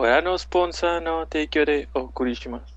[0.00, 0.06] No
[1.28, 2.74] de okuri shimasu.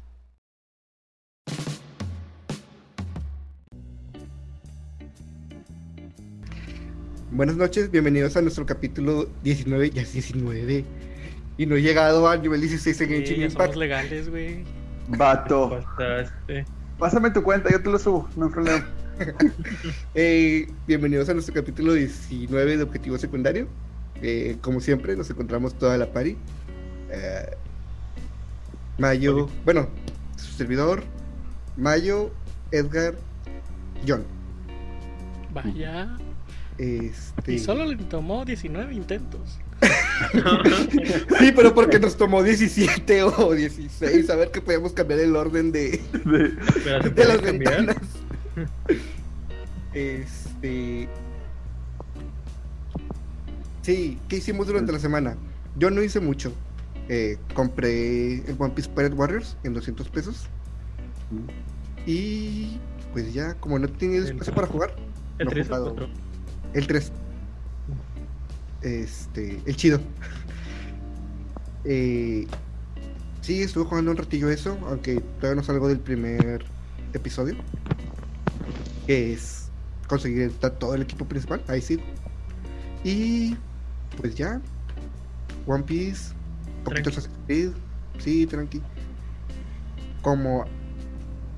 [7.31, 10.83] Buenas noches, bienvenidos a nuestro capítulo 19, ya es 19.
[11.57, 13.71] Y no he llegado al nivel 16 en Sí, Genshin ya Impact.
[13.71, 14.65] somos legales, güey.
[15.07, 15.79] Vato,
[16.99, 18.85] pásame tu cuenta, yo te lo subo, no hay problema.
[20.13, 23.69] Eh, bienvenidos a nuestro capítulo 19 de Objetivo Secundario.
[24.21, 26.35] Eh, como siempre, nos encontramos toda la party.
[27.15, 27.45] Eh,
[28.97, 29.87] Mayo, bueno,
[30.35, 31.03] su servidor,
[31.77, 32.31] Mayo,
[32.71, 33.15] Edgar,
[34.07, 34.23] John.
[35.53, 36.17] Vaya.
[36.79, 37.53] Este...
[37.53, 39.59] Y solo le tomó 19 intentos.
[41.39, 45.71] Sí, pero porque nos tomó 17 o 16, a ver que podíamos cambiar el orden
[45.71, 47.97] de, De- las ventanas.
[49.93, 51.07] Este.
[53.83, 55.35] Sí, ¿qué hicimos durante la semana?
[55.77, 56.53] Yo no hice mucho.
[57.09, 60.47] Eh, compré el One Piece Pirate Warriors en 200 pesos.
[62.05, 62.79] Y
[63.11, 64.95] pues ya, como no tenía espacio para jugar,
[65.37, 65.95] El No 3 o el jugado.
[65.95, 66.09] 4.
[66.73, 67.11] el 3.
[68.81, 69.99] Este, el chido.
[71.85, 72.47] Eh,
[73.41, 76.63] sí, estuve jugando un ratillo eso, aunque todavía no salgo del primer
[77.13, 77.57] episodio.
[79.05, 79.69] Que es
[80.07, 81.99] conseguir todo el equipo principal, ahí sí.
[83.03, 83.57] Y
[84.15, 84.61] pues ya.
[85.65, 86.33] One Piece,
[86.83, 87.71] poquito Tranqui.
[88.19, 88.81] Sí, tranqui.
[90.21, 90.65] Como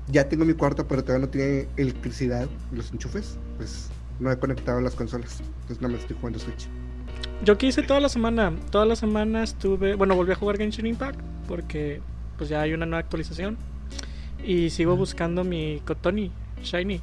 [0.08, 4.80] ya tengo mi cuarto, pero todavía no tiene electricidad, los enchufes, pues no he conectado
[4.80, 5.40] las consolas.
[5.62, 6.68] Entonces no me estoy jugando Switch.
[7.42, 8.52] Yo que hice toda la semana.
[8.70, 9.94] Toda la semana estuve.
[9.94, 11.20] Bueno, volví a jugar Genshin Impact.
[11.48, 12.00] Porque
[12.38, 13.56] pues ya hay una nueva actualización.
[14.42, 16.30] Y sigo buscando mi Kotoni
[16.62, 17.00] Shiny.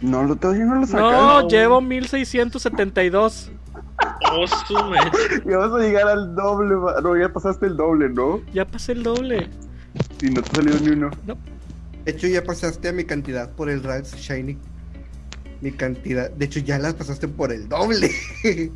[0.00, 1.00] No, lo todavía no lo sacas.
[1.00, 1.48] No, no.
[1.48, 3.50] llevo 1672.
[5.46, 8.40] Ya vas a llegar al doble, no, ya pasaste el doble, ¿no?
[8.52, 9.48] Ya pasé el doble.
[10.22, 11.10] Y no te ha salido ni uno.
[11.26, 11.36] No.
[12.04, 14.58] De hecho, ya pasaste a mi cantidad por el Rals Shiny.
[15.60, 16.30] Mi cantidad.
[16.30, 18.10] De hecho, ya las pasaste por el doble.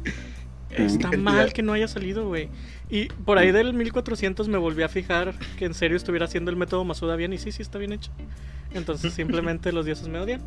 [0.71, 2.49] Está mal que no haya salido, güey.
[2.91, 6.57] Y por ahí del 1400 me volví a fijar que en serio estuviera haciendo el
[6.57, 7.33] método Masuda bien.
[7.33, 8.11] Y sí, sí está bien hecho.
[8.73, 10.43] Entonces simplemente los dioses me odian.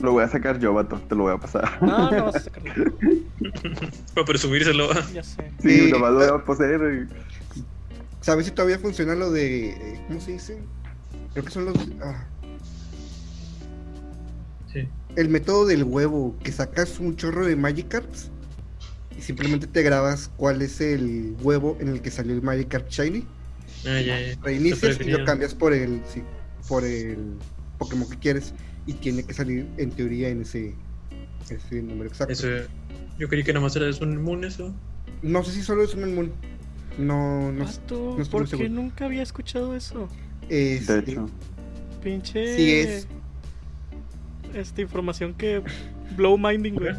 [0.00, 1.78] Lo voy a sacar yo, vato, te lo voy a pasar.
[1.82, 2.92] No, no vas a sacarlo.
[4.14, 4.88] Para presumírselo.
[5.12, 5.50] Ya sé.
[5.60, 7.08] Sí, Sí, nomás lo voy a poseer.
[8.20, 9.70] ¿Sabes si todavía funciona lo de.
[9.70, 10.58] eh, ¿Cómo se dice?
[11.32, 11.74] Creo que son los.
[12.02, 12.24] ah,
[14.72, 14.88] Sí.
[15.16, 18.30] el método del huevo, que sacas un chorro de Magikarps
[19.18, 23.26] y simplemente te grabas cuál es el huevo en el que salió el Magikarp Shiny.
[23.86, 24.38] Ah, ya, ya.
[24.42, 26.00] Reinicias y lo cambias por el.
[26.12, 26.22] Sí,
[26.68, 27.34] por el
[27.78, 28.54] Pokémon que quieres.
[28.86, 30.74] Y tiene que salir en teoría en ese,
[31.48, 32.32] ese número exacto.
[32.32, 32.48] Eso.
[33.18, 34.74] Yo creí que nada más era de un Moon eso.
[35.22, 36.32] No sé si solo es un Moon.
[36.98, 40.08] No, no estoy ¿por qué nunca había escuchado eso?
[40.48, 41.30] Este, De hecho.
[42.02, 42.56] Pinche.
[42.56, 43.06] Sí es.
[44.54, 45.62] Esta información que.
[46.16, 46.94] Blow minding, güey.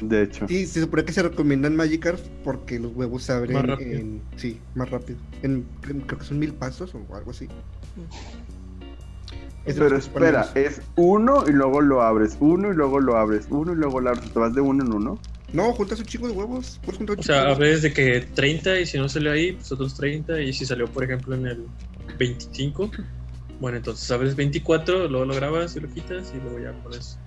[0.00, 0.46] De hecho.
[0.48, 3.92] Sí, se supone que se recomiendan Magikarp porque los huevos se abren Más rápido.
[3.92, 4.20] en.
[4.36, 5.18] Sí, más rápido.
[5.42, 7.48] En, en- creo que son mil pasos o algo así.
[9.64, 13.72] Es Pero espera, es uno y luego lo abres, uno y luego lo abres, uno
[13.72, 14.32] y luego lo abres.
[14.32, 15.18] Te vas de uno en uno.
[15.52, 16.80] No, juntas un chingo de huevos.
[16.82, 17.56] Puedes juntar un O sea, huevos.
[17.56, 20.40] abres de que 30 y si no salió ahí, pues otros 30.
[20.40, 21.66] Y si salió, por ejemplo, en el
[22.18, 22.90] 25,
[23.60, 27.18] bueno, entonces abres 24, luego lo grabas y lo quitas y luego ya pones.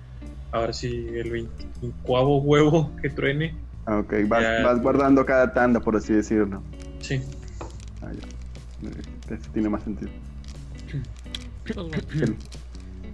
[0.52, 3.54] Ahora sí, el 25 huevo que truene.
[3.86, 4.62] Ah, ok, vas, Ya.
[4.64, 6.62] vas guardando cada tanda, por así decirlo.
[7.00, 7.22] Sí.
[8.02, 8.88] Ah, ya.
[8.88, 10.10] Eh, Eso tiene más sentido.
[11.74, 12.36] Pues bueno,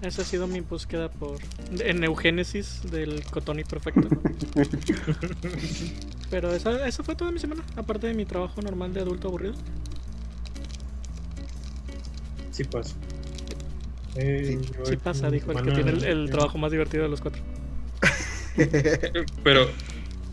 [0.02, 1.38] esa ha sido mi búsqueda por.
[1.78, 4.08] En Eugénesis del Cotoni perfecto.
[6.30, 7.62] Pero esa, esa fue toda mi semana.
[7.76, 9.54] Aparte de mi trabajo normal de adulto aburrido.
[12.50, 12.94] Sí pasa.
[14.16, 17.40] Eh, Sí pasa, dijo el que tiene el, el trabajo más divertido de los cuatro.
[19.44, 19.70] Pero,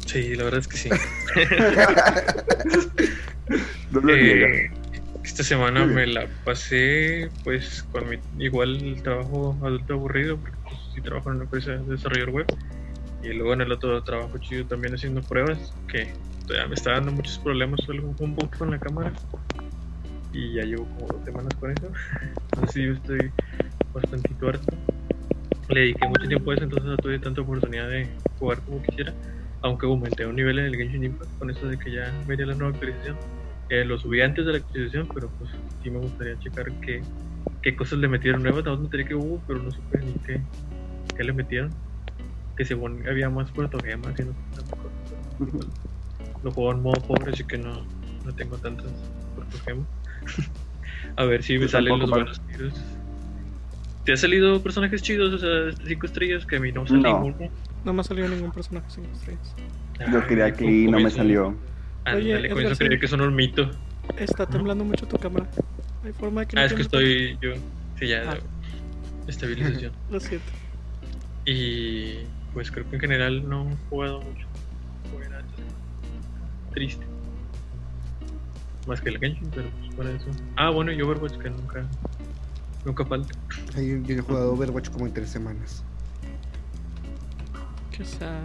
[0.05, 0.89] sí, la verdad es que sí.
[3.91, 4.69] No lo Eh.
[5.39, 10.75] Esta semana me la pasé, pues, con mi, igual el trabajo adulto aburrido, porque pues,
[10.93, 12.45] sí trabajo en una empresa de desarrollador web.
[13.23, 16.11] Y luego en el otro trabajo chido también haciendo pruebas, que
[16.45, 19.13] todavía me está dando muchos problemas, algo un bug con la cámara.
[20.33, 21.89] Y ya llevo como dos semanas con eso.
[22.51, 23.31] Entonces sí, yo estoy
[23.93, 24.77] bastante harto.
[25.69, 28.09] Le dediqué mucho tiempo a eso, entonces no tuve tanta oportunidad de
[28.39, 29.15] jugar como quisiera.
[29.61, 32.55] Aunque aumenté un nivel en el Genshin Impact con eso de que ya venía la
[32.55, 33.17] nueva actualización.
[33.69, 35.51] Eh, lo subí antes de la actualización, pero pues
[35.83, 37.01] sí me gustaría checar qué,
[37.61, 38.65] qué cosas le metieron nuevas.
[38.65, 40.41] Más me enteré que hubo, pero no supe ni qué,
[41.15, 41.69] qué le metieron.
[42.57, 44.39] Que según había más protogemas y no sé.
[46.43, 47.85] Lo juego en modo pobre, así que no,
[48.25, 48.91] no tengo tantas
[49.51, 49.87] Pokémon.
[51.15, 52.73] a ver si me Yo salen los buenos tiros.
[54.03, 55.33] ¿Te ha salido personajes chidos?
[55.33, 57.21] O sea, cinco estrellas que a mí no me sale No.
[57.23, 57.51] ninguno.
[57.85, 59.55] No me ha salido ningún personaje sin estrellas.
[60.11, 61.55] Yo quería que y no me eso- salió.
[62.11, 62.99] Ándale, Edgar, eso creía sí.
[62.99, 63.69] que son un mito.
[64.17, 65.47] Está temblando mucho tu cámara.
[66.03, 67.53] Hay forma de que no Ah, es que estoy yo.
[67.99, 68.31] Sí, ya.
[68.31, 68.37] Ah.
[69.27, 69.91] Estabilización.
[70.11, 70.51] Lo siento.
[71.45, 72.19] Y
[72.53, 74.45] pues creo que en general no he jugado mucho.
[75.11, 75.41] Fuera,
[76.73, 77.05] Triste.
[78.87, 80.25] Más que el Genshin, pero pues de eso.
[80.55, 81.85] Ah, bueno, y Overwatch que nunca.
[82.85, 83.33] Nunca falta.
[83.75, 85.83] Ahí Yo he jugado Overwatch como en tres semanas.
[87.91, 88.39] Que sea.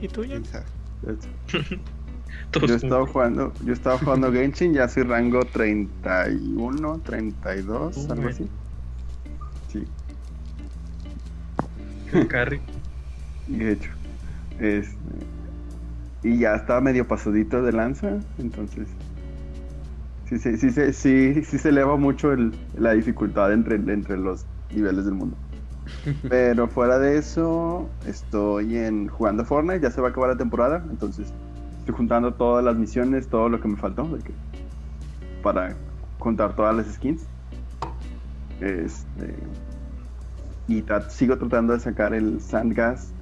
[0.00, 0.40] ¿Y tú ya?
[2.50, 8.28] Todos Yo estaba jugando, yo estaba jugando Genshin, ya soy rango 31, 32, Uh, algo
[8.28, 8.50] así.
[9.68, 9.88] Sí,
[12.12, 12.60] el carry.
[13.46, 13.90] de hecho.
[14.58, 14.96] Este,
[16.22, 18.88] y ya estaba medio pasadito de lanza, entonces.
[20.26, 24.46] Sí, sí, sí, sí, sí, sí se eleva mucho el- la dificultad entre, entre los
[24.70, 25.36] niveles del mundo.
[26.28, 30.86] Pero fuera de eso, estoy en jugando Fortnite, ya se va a acabar la temporada,
[30.90, 31.32] entonces
[31.82, 34.34] estoy juntando todas las misiones, todo lo que me faltó de que-
[35.42, 35.76] para
[36.18, 37.26] contar todas las skins.
[38.60, 39.36] Este,
[40.68, 43.12] y tra- sigo tratando de sacar el Sandgas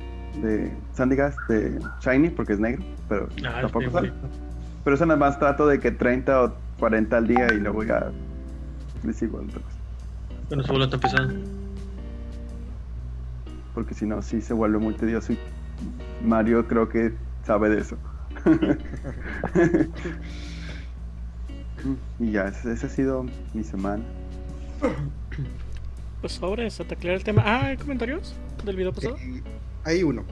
[0.42, 4.12] de Sandgas de Shiny porque es negro, pero Ah, tampoco sale.
[4.84, 8.12] Pero eso nada más trato de que 30 o 40 al día y luego ya
[9.02, 9.78] les sigo a otra cosa.
[10.48, 11.28] Bueno, se vuelve tan pesado.
[13.72, 15.38] Porque si no, sí se vuelve muy tedioso y
[16.22, 17.98] Mario creo que sabe de eso.
[22.18, 23.24] y ya, esa esa ha sido
[23.54, 24.02] mi semana.
[26.20, 27.42] Pues sobre eso, te aclara el tema.
[27.44, 28.34] Ah, ¿hay comentarios
[28.64, 29.16] del video pasado?
[29.18, 29.42] Eh,
[29.84, 30.24] hay uno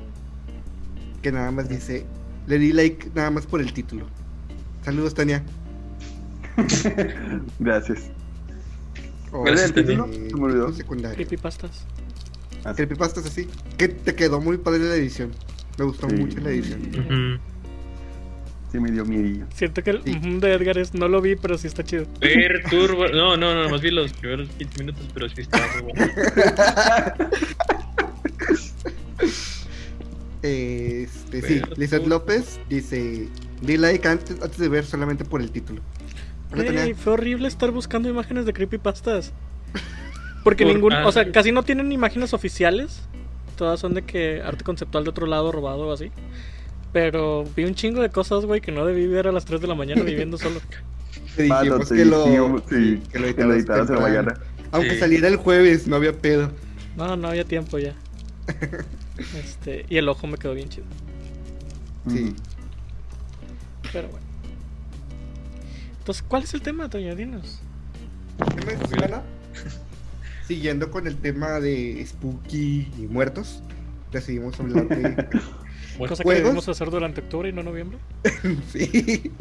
[1.23, 2.05] que nada más dice:
[2.47, 4.07] Le di like nada más por el título.
[4.83, 5.43] Saludos, Tania.
[7.59, 8.11] Gracias.
[9.33, 10.07] O, ¿Cuál es el título?
[10.07, 10.73] eh, Se me olvidó.
[10.73, 11.15] secundario.
[11.17, 11.87] Creepypastas.
[12.65, 12.77] Así.
[12.77, 13.49] Creepypastas así.
[13.77, 15.31] Que te quedó muy padre la edición.
[15.79, 16.17] Me gustó Sí.
[16.17, 16.81] mucho la edición.
[16.81, 17.39] Ujú.
[18.71, 19.47] Sí me dio miedillo.
[19.55, 20.19] Siento que el Sí.
[20.21, 20.93] de Edgar es.
[20.95, 22.07] No lo vi, pero sí está chido.
[23.13, 26.07] No, no, no, más vi los primeros 15 minutos, pero sí está muy bueno.
[30.43, 33.29] Este, sí, Lizeth López dice:
[33.61, 35.83] Di like antes, antes de ver solamente por el título.
[36.97, 39.33] Fue horrible estar buscando imágenes de creepypastas.
[40.45, 43.03] Porque Por- ningún, o sea, casi no tienen imágenes oficiales.
[43.57, 46.11] Todas son de que arte conceptual de otro lado robado o así.
[47.01, 49.69] Pero vi un chingo de cosas, güey, que no debí ver a las 3 de
[49.69, 50.61] la mañana viviendo solo.
[51.37, 54.35] Te dijimos que lo, dijimos, sí, que lo editaras en la mañana.
[54.73, 54.99] Aunque Sí.
[54.99, 56.51] saliera el jueves, no había pedo.
[56.97, 57.95] No, no había tiempo ya.
[59.37, 60.87] Este, y el ojo me quedó bien chido.
[62.09, 62.35] Sí.
[63.93, 64.27] Pero bueno.
[65.99, 67.15] Entonces, ¿cuál es el tema, Toño?
[67.15, 67.61] Dinos.
[68.57, 69.23] ¿Qué me suena?
[70.49, 73.63] Siguiendo con el tema de Spooky y muertos,
[74.11, 75.27] decidimos hablar de.
[76.07, 76.43] Cosa que ¿Juegos?
[76.45, 77.99] debimos hacer durante octubre y no noviembre.
[78.73, 79.33] sí.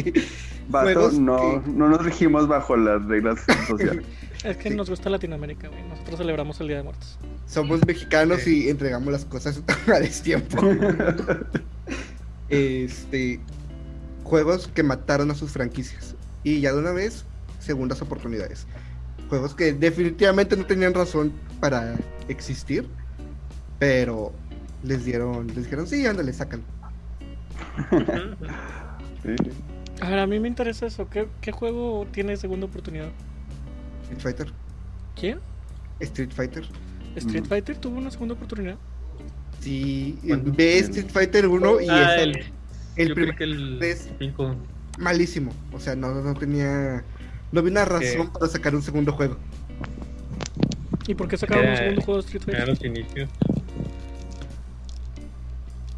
[0.69, 4.05] Vato, Juegos no, que- no nos regimos bajo las reglas sociales.
[4.43, 4.75] Es que Sí.
[4.75, 5.81] nos gusta Latinoamérica, güey.
[5.89, 7.17] Nosotros celebramos el Día de Muertos.
[7.47, 8.65] Somos mexicanos Sí.
[8.65, 10.57] y entregamos las cosas a destiempo.
[12.49, 13.39] este.
[14.23, 16.15] Juegos que mataron a sus franquicias.
[16.43, 17.25] Y ya de una vez,
[17.59, 18.67] segundas oportunidades.
[19.29, 21.95] Juegos que definitivamente no tenían razón para
[22.27, 22.87] existir.
[23.79, 24.33] Pero
[24.83, 26.61] les dieron, les dijeron, sí, ándale, sacan.
[29.23, 29.35] Sí.
[29.99, 31.09] A ver, a mí me interesa eso.
[31.09, 33.09] ¿Qué, qué juego tiene segunda oportunidad?
[34.03, 34.47] Street Fighter.
[35.19, 35.39] ¿Quién?
[35.99, 36.65] Street Fighter.
[37.15, 37.47] ¿Street Mm.
[37.47, 38.75] Fighter tuvo una segunda oportunidad?
[39.59, 40.53] Sí, ¿Cuándo?
[40.55, 42.43] ve Street Fighter 1 y Ah, es el,
[42.97, 44.55] el, primer el es- 5.
[44.99, 45.51] malísimo.
[45.73, 47.03] O sea, no, no tenía.
[47.51, 48.29] No había una razón Eh.
[48.31, 49.37] para sacar un segundo juego.
[51.07, 52.91] ¿Y por qué sacaron un Eh, segundo juego de Street Eran Fighter?
[52.91, 53.29] los inicios.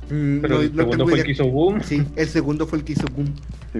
[0.10, 1.82] Mm, Pero no- el no segundo fue el que hizo boom.
[1.84, 3.34] Sí, el segundo fue el que hizo boom.
[3.74, 3.80] Sí.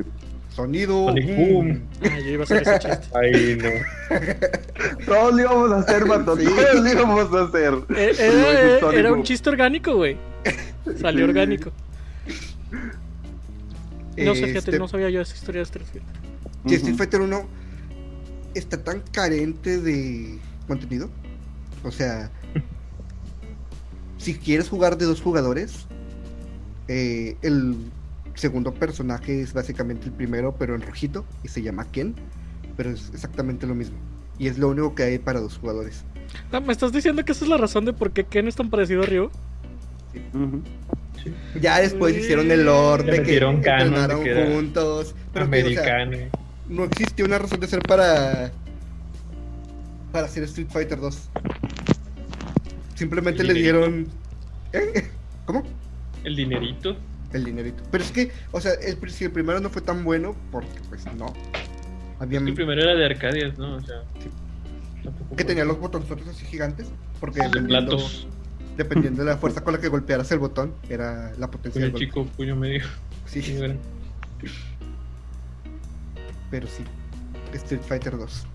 [0.56, 1.06] Sonido.
[1.08, 1.54] Sonic boom.
[1.54, 1.82] Boom.
[2.04, 3.08] Ah, yo iba a hacer ese chiste.
[3.18, 5.06] Ay, no.
[5.06, 6.36] Todos lo íbamos a hacer, vato.
[6.38, 6.46] Sí.
[6.46, 7.74] Todos lo íbamos a hacer.
[7.96, 10.18] Eh, Sí, Era, Sonic era un chiste orgánico, güey.
[11.00, 11.30] Salió Sí.
[11.30, 11.72] orgánico.
[14.18, 16.04] No sé, fíjate, Este, no sabía yo esa historia de Street Fighter.
[16.68, 16.96] que Street.
[16.98, 17.48] Fighter 1
[18.54, 21.10] está tan carente de contenido.
[21.84, 22.30] O sea,
[24.18, 25.88] si quieres jugar de dos jugadores,
[26.90, 27.76] eh, el
[28.34, 32.16] segundo personaje es básicamente el primero, pero en rojito, y se llama Ken.
[32.76, 33.96] Pero es exactamente lo mismo.
[34.40, 36.04] Y es lo único que hay para dos jugadores.
[36.52, 38.72] Ah, ¿Me estás diciendo que esa es la razón de por qué Ken es tan
[38.72, 39.30] parecido a Ryu?
[40.14, 40.22] Sí.
[41.62, 45.14] Ya después hicieron el lore Le de que entrenaron juntos.
[45.34, 46.18] Pero que, o sea, Americano.
[46.70, 48.52] no existió una razón de ser para.
[50.12, 51.30] para hacer Street Fighter 2.
[52.96, 54.08] Simplemente le dieron.
[54.74, 55.10] ¿Eh?
[55.46, 55.64] ¿Cómo?
[56.24, 56.96] El dinerito.
[57.34, 57.84] El dinerito.
[57.92, 61.06] Pero es que, o sea, el, si el primero no fue tan bueno, porque pues
[61.16, 61.34] no.
[62.20, 63.76] Había El primero era de Arcadias, ¿no?
[63.76, 64.04] O sea.
[64.20, 64.30] Sí.
[65.38, 66.88] que tenía los botones así gigantes.
[67.20, 68.28] Porque dependiendo, platos.
[68.78, 72.06] dependiendo de la fuerza con la que golpearas el botón, era la potencia del golpe.
[72.06, 72.84] chico, puño medio.
[73.26, 73.80] Sí, grande.
[76.50, 76.84] pero sí.
[77.54, 78.46] Street Fighter 2.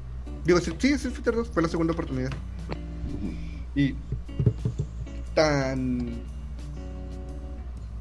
[0.44, 2.30] Digo, sí, sí, Street Fighter 2 fue la segunda oportunidad.
[3.75, 3.94] Y
[5.35, 6.23] tan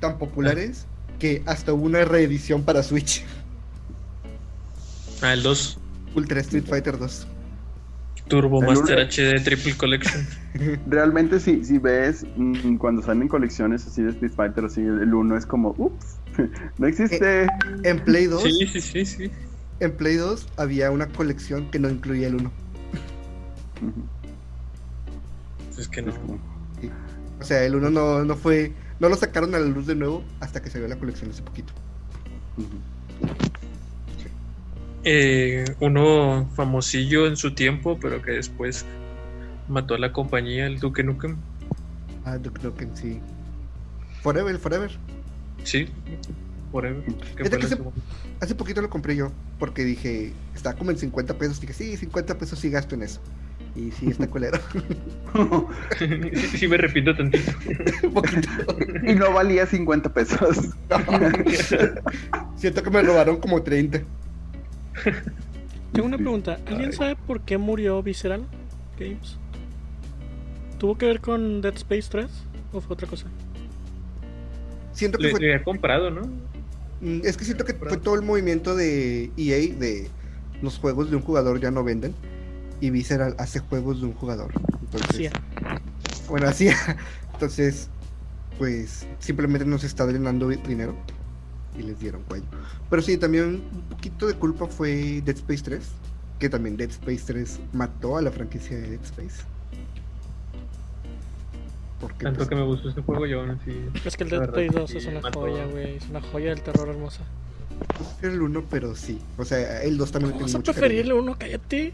[0.03, 0.85] tan populares
[1.17, 3.23] que hasta hubo una reedición para Switch.
[5.21, 5.79] Ah, el 2.
[6.15, 7.25] Ultra Street Fighter 2.
[8.27, 10.27] Turbo El Master uno- HD Triple Collection.
[10.87, 15.37] Realmente si, si ves mm, cuando salen colecciones así de Street Fighter, así el 1
[15.37, 16.17] es como, ups,
[16.77, 17.47] no existe.
[17.83, 19.31] En Play 2, Sí, sí, sí, sí.
[19.79, 22.51] en Play 2 había una colección que no incluía el 1.
[23.81, 25.79] Ujú.
[25.79, 26.11] Es que no.
[26.13, 26.39] Como,
[27.39, 30.23] O sea, el 1 no, no fue no lo sacaron a la luz de nuevo
[30.39, 31.73] hasta que salió la colección hace poquito.
[35.03, 38.85] Eh, uno famosillo en su tiempo, pero que después
[39.67, 41.35] mató a la compañía, el Duke Nukem.
[42.23, 43.19] Ah, Duke Nukem, sí.
[44.21, 44.91] Forever, Forever.
[45.65, 45.89] Sí,
[46.71, 47.03] forever.
[47.35, 47.77] Que que se-.
[48.39, 51.59] Hace poquito lo compré yo, porque dije, está como en 50 pesos.
[51.59, 53.19] Dije, sí, 50 pesos sí gasto en eso.
[53.75, 54.59] Y sí, está culero.
[55.97, 57.51] sí, sí me repito tantito.
[58.03, 58.49] Un poquito.
[59.07, 60.57] y no valía 50 pesos.
[62.55, 64.01] Siento que me robaron como 30.
[65.91, 66.59] Tengo una pregunta.
[66.67, 66.95] ¿Alguien Ay.
[66.95, 68.45] sabe por qué murió Visceral
[68.99, 69.37] Games?
[70.77, 72.27] ¿Tuvo que ver con Dead Space 3
[72.73, 73.25] o fue otra cosa?
[74.91, 75.39] Siento que Le, fue.
[75.39, 76.21] le había comprado, ¿no?
[77.01, 80.09] mm, Es que siento que fue todo el movimiento de EA de
[80.61, 82.13] los juegos de un jugador ya no venden.
[82.83, 84.51] Y Visceral hace juegos de un jugador.
[84.81, 85.29] Entonces, Sí.
[86.27, 86.67] Bueno, así.
[87.33, 87.87] Entonces,
[88.57, 90.93] pues simplemente nos está drenando dinero
[91.79, 92.43] y les dieron cuello.
[92.89, 95.81] Pero sí, también un poquito de culpa fue Dead Space 3,
[96.39, 99.45] que también Dead Space 3 mató a la franquicia de Dead Space.
[102.01, 103.71] Porque Tanto pues, que me gustó ese juego y aún así.
[104.03, 105.39] Es que el Dead Space que 2 sí, es una mató.
[105.39, 105.95] joya, güey.
[105.95, 107.21] Es una joya del terror hermosa.
[108.21, 109.21] el 1, pero sí.
[109.37, 111.93] O sea, el 2 también Vamos a preferir el 1, cállate.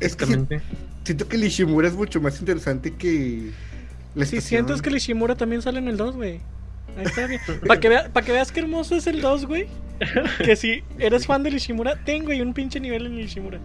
[0.00, 0.60] Es que si- Exactamente.
[1.04, 3.50] siento que el Ishimura es mucho más interesante que
[4.14, 4.66] la Si estación.
[4.66, 6.40] sientes que el Ishimura también sale en el 2, güey.
[6.96, 7.40] Ahí está bien.
[7.66, 9.66] Para que, vea- pa' que veas qué hermoso es el 2, güey.
[10.44, 13.58] Que si eres fan del Ishimura, tengo ahí un pinche nivel en el Ishimura.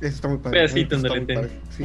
[0.00, 0.60] Eso está muy padre.
[0.60, 1.84] Pedacito, Está muy padre, Sí,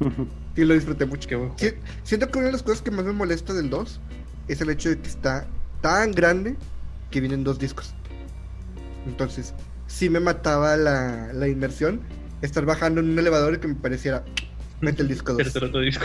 [0.56, 1.28] sí, lo disfruté mucho.
[1.28, 1.54] Qué bueno.
[1.56, 1.68] Sí,
[2.04, 4.00] siento que una de las cosas que más me molesta del 2
[4.48, 5.46] es el hecho de que está
[5.80, 6.56] tan grande
[7.10, 7.94] que vienen dos discos.
[9.06, 9.54] Entonces,
[9.86, 12.00] sí me mataba la, la inmersión
[12.42, 14.24] estar bajando en un elevador y que me pareciera,
[14.80, 15.38] mete el disco 2.
[15.42, 16.04] Tercer otro disco.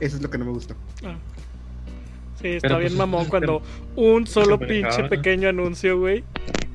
[0.00, 0.74] Eso es lo que no me gusta.
[1.04, 1.16] Ah.
[2.40, 3.62] Sí, está Pero, bien pues, mamón cuando
[3.96, 6.22] un solo pinche pequeño anuncio, güey,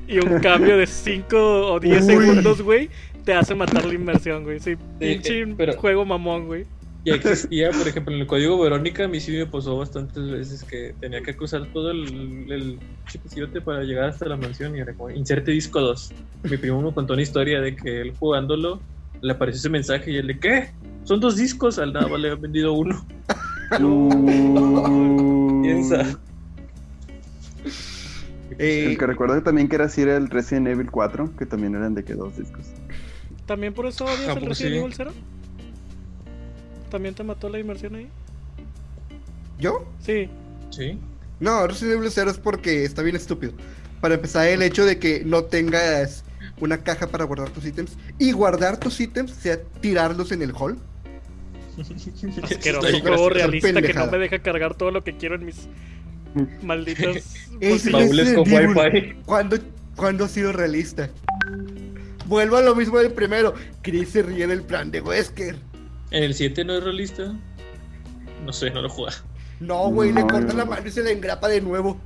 [0.08, 2.06] y un cambio de 5 o 10 Uy.
[2.08, 2.90] segundos, güey,
[3.24, 4.58] te hace matar la inversión, güey.
[4.58, 6.66] Sí, pinche eh, pero- juego mamón, güey.
[7.04, 10.62] Ya existía, por ejemplo, en el código Verónica, a mí sí me pasó bastantes veces
[10.62, 12.78] que tenía que cruzar todo el, el
[13.08, 16.12] chiquiciote para llegar hasta la mansión y era como, inserte disco 2.
[16.44, 18.80] Mi primo me contó una historia de que él jugándolo
[19.20, 20.70] le apareció ese mensaje y él de, ¿qué?
[21.02, 23.04] Son dos discos, al nada le había vendido uno.
[23.80, 26.20] Uh, Piensa.
[28.58, 31.74] Eh, El que recuerdo también que era así era el Resident Evil 4, que también
[31.74, 32.66] eran de que dos discos.
[33.46, 34.78] ¿También por eso odias ¿A el poco Resident sí?
[34.78, 35.12] Evil 0?
[36.92, 38.06] ¿También te mató la inversión ahí?
[39.58, 39.86] ¿Yo?
[40.04, 40.28] Sí.
[40.68, 40.98] Sí.
[41.40, 43.54] No, Resident Evil 0 es porque está bien estúpido.
[44.02, 46.22] Para empezar, el hecho de que no tengas
[46.60, 50.76] una caja para guardar tus ítems y guardar tus ítems sea tirarlos en el hall.
[52.42, 55.68] Asqueroso juego realista que no me deja cargar todo lo que quiero en mis
[56.62, 57.38] malditas.
[57.90, 59.14] Baúles con wifi.
[59.24, 59.56] ¿Cuándo,
[59.96, 61.08] ¿Cuándo ha sido realista?
[62.26, 63.54] Vuelvo a lo mismo del primero.
[63.80, 65.71] Chris se ríe del plan de Wesker.
[66.12, 67.34] ¿En el 7 no es realista?
[68.44, 69.12] No sé, no lo juega.
[69.60, 70.58] No, güey, le No, corta no.
[70.58, 72.00] la mano y se la engrapa de nuevo.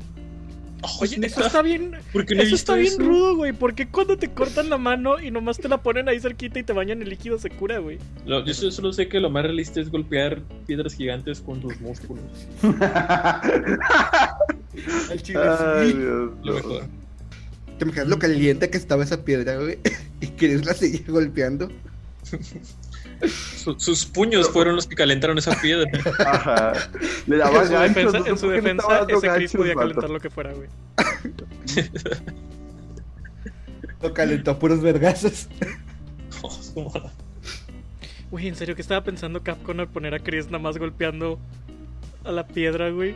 [1.00, 1.92] Oye, eso está bien.
[2.12, 2.98] ¿Por qué no he Eso está bien eso?
[3.02, 3.52] rudo, güey.
[3.54, 6.72] Porque cuando te cortan la mano y nomás te la ponen ahí cerquita y te
[6.74, 7.98] bañan el líquido, se cura, güey.
[8.26, 12.22] Lo- yo solo- sé que lo más realista es golpear piedras gigantes con tus músculos.
[15.10, 15.92] El chile Ay.
[15.94, 16.52] Dios, Lo no.
[16.54, 16.82] mejor.
[17.78, 19.78] ¿Te imaginas lo caliente que estaba esa piedra, güey?
[20.20, 21.68] Y Chris la seguía golpeando.
[23.24, 25.90] Su- sus puños fueron los que calentaron esa piedra.
[26.26, 26.72] Ajá.
[27.26, 29.88] Le daba En su ganchos, defensa, no en su defensa ese Chris podía vato.
[29.88, 30.68] calentar lo que fuera, güey.
[34.02, 35.48] Lo calentó a puros vergazos.
[38.30, 41.38] Güey, en serio, que estaba pensando Capcom al poner a Chris nada más golpeando
[42.24, 43.14] a la piedra, güey?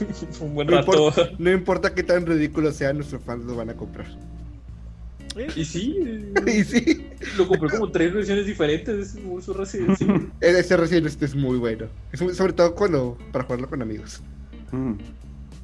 [0.40, 0.92] Un buen No rato.
[0.92, 4.06] importa, no importa qué tan ridículo sea, nuestros fans lo van a comprar.
[5.36, 5.94] Eh, Y sí,
[6.46, 7.05] Y sí,
[7.36, 9.14] lo compré como tres versiones diferentes.
[9.14, 10.06] Es muy su residencia.
[10.40, 11.86] ese recién este es muy bueno.
[12.12, 14.20] Es muy- sobre todo cuando para jugarlo con amigos.
[14.72, 14.92] Mm.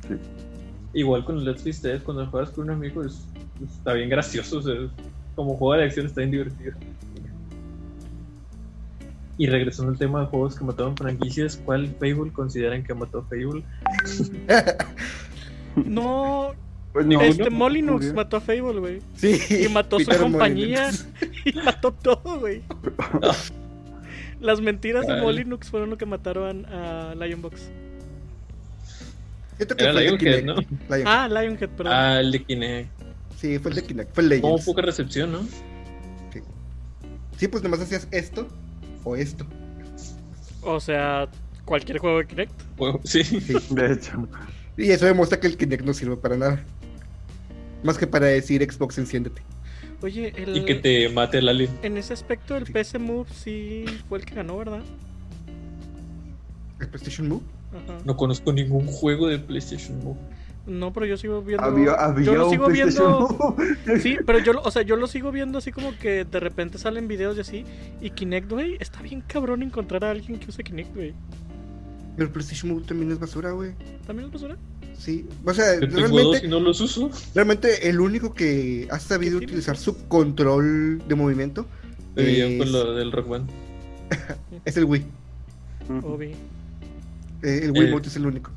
[0.09, 0.15] Sí.
[0.95, 3.25] Igual con el Let's Play Dead, cuando juegas con un amigo, es,
[3.65, 4.59] está bien gracioso.
[4.59, 4.75] o sea,
[5.35, 6.73] como juego de acción está bien divertido.
[9.39, 13.23] Y regresando al tema de juegos que mataron franquicias, ¿cuál Fable consideran que mató a
[13.25, 13.65] Fable?
[15.87, 16.53] No,
[16.93, 19.01] Pues no, este no, Molinux mató a Fable, güey.
[19.17, 19.41] Sí.
[19.49, 20.91] Y mató su Peter compañía.
[20.91, 21.07] Molyneux.
[21.47, 22.63] Y mató todo, güey.
[24.41, 25.21] Las mentiras de.
[25.21, 27.71] Molinux fueron lo que mataron a Lionbox.
[29.57, 30.47] Siento que Era fue el de Lionhead, Kinect.
[30.47, 30.55] ¿no?
[30.97, 31.07] Lionhead.
[31.07, 31.93] Ah, Lionhead, perdón.
[31.93, 32.89] Ah, el de Kinect.
[33.39, 34.15] Sí, fue el de Kinect.
[34.15, 34.67] Fue el Como Legends.
[34.67, 35.41] poca recepción, ¿no?
[37.37, 38.47] Sí, pues nomás hacías esto
[39.05, 39.47] o esto.
[40.63, 41.29] O sea,
[41.65, 42.53] cualquier juego de Kinect.
[43.05, 43.25] Sí.
[43.25, 43.55] Sí.
[43.71, 44.29] De hecho.
[44.77, 46.65] Y eso demuestra que el Kinect no sirve para nada.
[47.83, 49.43] Más que para decir Xbox enciéndete.
[50.03, 50.57] Oye, el...
[50.57, 51.71] Y que te mate el alien.
[51.83, 52.73] en ese aspecto el Sí.
[52.73, 54.83] PC Move sí fue el que ganó, ¿verdad?
[56.81, 57.43] ¿El PlayStation Move?
[57.73, 57.99] Ajá.
[58.05, 60.19] No conozco ningún juego de PlayStation Move.
[60.67, 61.65] No, pero yo sigo viendo.
[61.65, 63.57] Había, había yo lo sigo viendo.
[64.01, 66.79] Sí, pero yo, lo- o sea, yo lo sigo viendo así como que de repente
[66.79, 67.65] salen videos y así.
[68.01, 71.15] Y Kinect, güey, está bien cabrón encontrar a alguien que use Kinect, güey.
[72.17, 73.73] Pero el PlayStation Move también es basura, güey.
[74.07, 74.57] ¿También es basura?
[75.05, 75.27] Sí.
[75.45, 77.11] O sea, Yo y realmente, no los uso.
[77.35, 81.67] realmente el único que ha sabido utilizar su control de movimiento
[82.15, 83.51] es, con lo del Rock Band.
[84.65, 85.05] es el Wii.
[87.43, 88.53] Eh, el Wii Eh, Mote es el único.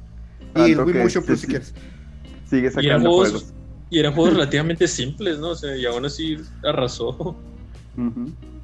[0.55, 1.45] Y tanto el Wii Motion sí, Plus sí.
[1.45, 1.73] si quieres.
[2.47, 3.53] Sigue Y eran sacando juegos, juegos.
[3.89, 5.49] y eran juegos relativamente simples, ¿no?
[5.49, 7.35] O sea, y aún así arrasó.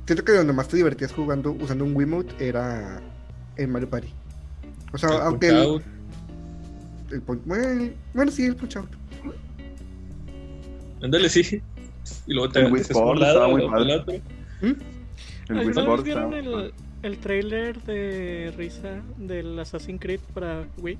[0.05, 3.01] Siento que donde más te divertías jugando usando un Wiimote era
[3.55, 4.09] en Mario Party.
[4.93, 5.83] O sea, El aunque Punch el, Out.
[7.11, 8.89] El Punch- bueno, bueno, sí, el Punch Out.
[11.01, 11.61] Ándale, sí.
[12.27, 13.95] Y luego te El Wii por un Sport lado, muy padre.
[13.95, 14.13] otro.
[14.61, 14.65] ¿Mm?
[14.65, 14.77] El Wii
[15.49, 20.97] ¿Alguna vez Sports vieron estaba- el, el trailer de risa del Assassin's Creed para Wii?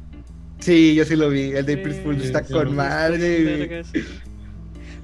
[0.59, 1.51] Sí, yo sí lo vi.
[1.51, 2.73] El de Sí, Peaceful sí, está sí, con sí.
[2.73, 3.83] madre.
[3.83, 4.03] sí.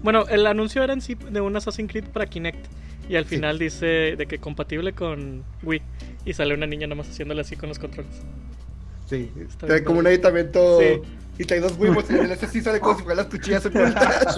[0.03, 2.65] Bueno, el anuncio era en sí de un Assassin's Creed para Kinect.
[3.09, 3.35] Y al Sí.
[3.35, 5.81] final dice de que compatible con Wii.
[6.25, 8.21] Y sale una niña nada más haciéndole así con los controles.
[9.07, 10.79] Sí, Está trae como un aditamento.
[10.79, 11.01] Sí.
[11.39, 13.63] Y trae dos Wiimotes y en el ese sí sale como si fueran las cuchillas
[13.63, 14.35] ocultas.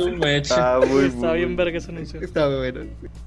[0.52, 2.20] Ah, muy, Está muy- bien verga ese anuncio.
[2.20, 2.82] Está bueno.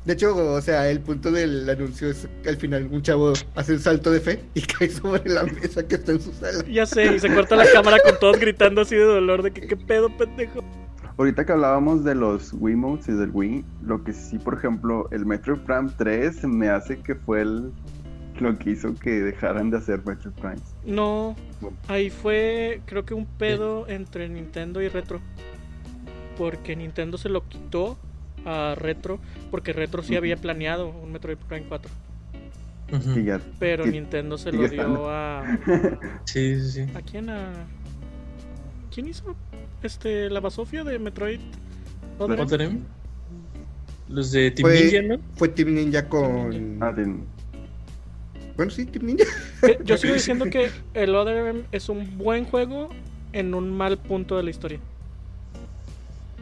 [0.05, 3.73] De hecho, o sea, el punto del anuncio es que al final un chavo hace
[3.73, 6.63] un salto de fe y cae sobre la mesa que está en su sala.
[6.71, 9.63] Ya sé, y se corta la cámara con todos gritando así de dolor de que
[9.67, 10.63] qué pedo, pendejo.
[11.17, 15.25] Ahorita que hablábamos de los Wiimotes y del Wii, lo que sí, por ejemplo, el
[15.25, 17.71] Metroid Prime 3 me hace que fue el,
[18.43, 20.57] lo que hizo que dejaran de hacer Metroid Prime.
[20.85, 21.37] No,
[21.89, 25.21] ahí fue creo que un pedo entre Nintendo y Retro.
[26.37, 27.97] Porque Nintendo se lo quitó
[28.45, 31.91] a Retro, porque Retro sí había planeado un Metroid Prime 4.
[32.93, 33.19] Ujú.
[33.19, 33.41] Y ya.
[33.59, 35.59] Pero Nintendo se lo dio a...
[36.25, 36.87] Sí, sí, sí.
[36.95, 37.31] ¿A quién?
[37.31, 37.53] A...
[38.93, 39.35] ¿Quién hizo
[39.83, 41.41] este la basofia de Metroid?
[42.19, 42.43] Other M?
[42.43, 42.79] ¿Other M?
[44.09, 45.23] Los de Team Fue- Ninja, ¿no?
[45.37, 46.79] Fue Team Ninja con.
[46.83, 46.93] Ah,
[48.57, 49.25] Bueno, sí, Team Ninja.
[49.85, 52.91] Yo sigo diciendo que el Other M es un buen juego
[53.33, 54.79] en un mal punto de la historia.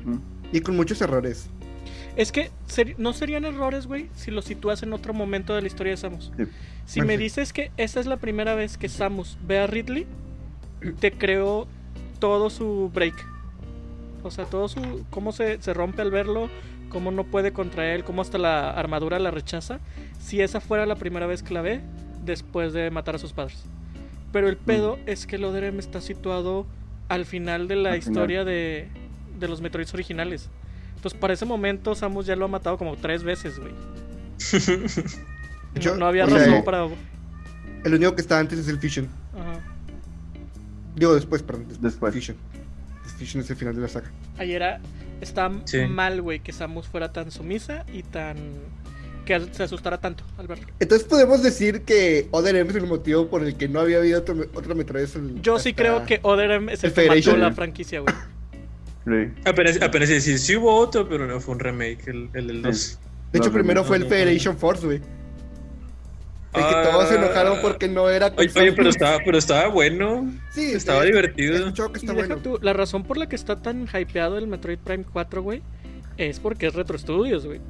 [0.05, 0.17] mm,
[0.53, 1.49] Y con muchos errores.
[2.17, 2.51] Es que
[2.99, 6.33] no serían errores, güey, si lo sitúas en otro momento de la historia de Samus.
[6.37, 6.45] Sí.
[6.87, 7.23] Si Bueno, me sí.
[7.23, 10.07] dices que esta es la primera vez que Samus ve a Ridley,
[10.99, 11.69] te creo
[12.19, 13.15] todo su break.
[14.23, 15.07] O sea, todo su.
[15.11, 16.51] cómo se, se rompe al verlo,
[16.91, 19.81] cómo no puede contra él, cómo hasta la armadura la rechaza.
[20.19, 21.81] Si esa fuera la primera vez que la ve,
[22.23, 23.65] después de matar a sus padres.
[24.33, 26.67] Pero el pedo es que el Other M está situado
[27.09, 28.89] al final de la Al historia de,
[29.39, 30.51] de los Metroids originales.
[30.97, 33.73] Entonces, para ese momento, Samus ya lo ha matado como tres veces, güey.
[35.85, 36.89] No, no había o sea, razón para.
[37.85, 39.09] El único que está antes es el Fusion.
[39.33, 39.61] Ajá.
[40.97, 41.67] Digo, después, perdón.
[41.69, 41.93] Después.
[41.93, 42.15] Después.
[42.15, 42.37] Fusion.
[43.05, 44.11] El Fusion es el final de la saga.
[44.37, 44.81] Ahí era.
[45.21, 45.87] Está Sí.
[45.87, 48.37] mal, güey, que Samus fuera tan sumisa y tan.
[49.27, 50.67] que se asustara tanto al verlo.
[50.81, 54.19] Entonces podemos decir que Other M es el motivo por el que no había habido
[54.19, 55.07] otro, otro Metroid.
[55.15, 58.13] el- Yo sí creo que Other M es el el que mató la franquicia, güey.
[59.05, 59.33] sí.
[59.45, 62.99] Apenas, apenas decir, sí hubo otro, pero no fue un remake, el, el del 2.
[63.33, 64.99] De hecho, No, primero no, fue el no, Federation Force, güey.
[64.99, 65.05] De
[66.61, 70.29] que todos se enojaron porque no era Oye, oye, pero estaba, pero estaba bueno.
[70.51, 71.57] Sí, estaba eh, divertido.
[71.57, 72.37] Y está deja bueno.
[72.39, 75.63] tú, la razón por la que está tan hypeado el Metroid Prime 4, güey,
[76.17, 77.61] es porque es Retro Studios, güey.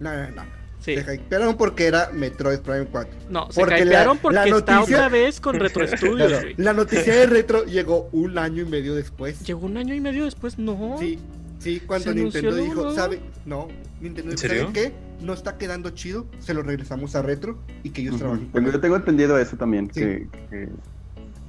[0.00, 0.42] No, no, no.
[0.80, 0.96] Sí.
[1.00, 3.12] Se hypearon porque era Metroid Prime 4.
[3.30, 6.42] No, se Porque la- hypearon porque la está noticia- otra vez con Retro Studios, Claro,
[6.42, 6.54] güey.
[6.56, 9.44] la noticia de retro llegó un año y medio después.
[9.46, 10.96] Llegó un año y medio después, no.
[10.98, 11.20] Sí,
[11.60, 12.94] sí, cuando ¿Se Nintendo dijo, luego?
[12.96, 13.20] ¿sabe?
[13.46, 13.68] No,
[14.00, 14.48] Nintendo ¿En dijo?
[14.48, 14.92] ¿saben qué?
[15.20, 18.20] No está quedando chido, se lo regresamos a retro y que ellos Ujú.
[18.24, 20.00] trabajen con Tengo- Yo tengo entendido eso también, Sí.
[20.00, 20.68] que, que-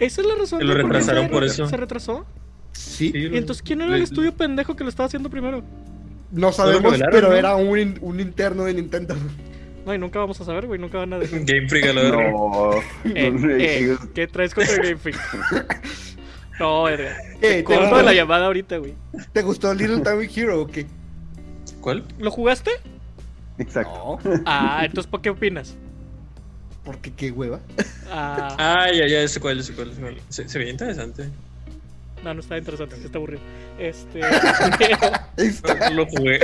[0.03, 1.67] Esa es la razón Que lo retrasaron se- por eso.
[1.67, 2.25] Se retrasó.
[2.71, 5.63] Sí, ¿Y entonces quién era el le- estudio pendejo que lo estaba haciendo primero?
[6.31, 7.35] no sabemos, pero ¿no?
[7.35, 9.15] era un, in- un interno de Nintendo.
[9.85, 10.79] No, y nunca vamos a saber, güey.
[10.79, 11.39] Nunca van a decir.
[11.45, 12.31] Game Freak a la verga.
[12.31, 12.81] No, Eh,
[13.13, 15.17] eh, ¿Qué traes contra Game Freak?
[16.59, 17.13] No, Edgar.
[17.35, 18.93] Eh, ¿te, Corto de gustó, la llamada ahorita, güey.
[19.33, 20.85] ¿Te gustó Little Town Hero o qué?
[21.81, 22.03] ¿Cuál?
[22.19, 22.69] ¿Lo jugaste?
[23.57, 24.19] Exacto.
[24.23, 25.75] No, Ah, entonces, ¿por qué opinas?
[26.83, 27.59] Porque qué hueva.
[28.09, 29.91] Ah, Ah, ya, ya, ese cuál, ese cuál.
[29.91, 30.17] ese cuál.
[30.29, 31.25] Se, se veía interesante.
[32.23, 33.41] no, no está interesante, está aburrido.
[33.79, 34.19] Este.
[35.37, 36.39] Está- Lo jugué.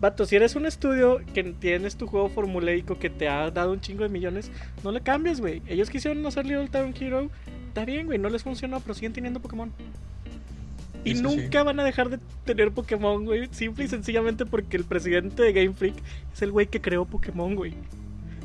[0.00, 3.80] Vato, si eres un estudio que tienes tu juego formuleico que te ha dado un
[3.80, 4.50] chingo de millones,
[4.82, 5.62] no le cambies, güey.
[5.68, 7.30] Ellos quisieron hacer Little Town Hero.
[7.68, 9.70] Está bien, güey, no les funcionó, pero siguen teniendo Pokémon.
[11.04, 11.36] Y Eso sí.
[11.36, 13.48] nunca van a dejar de tener Pokémon, güey.
[13.52, 15.94] Simple y sencillamente porque el presidente de Game Freak
[16.34, 17.74] es el güey que creó Pokémon, güey.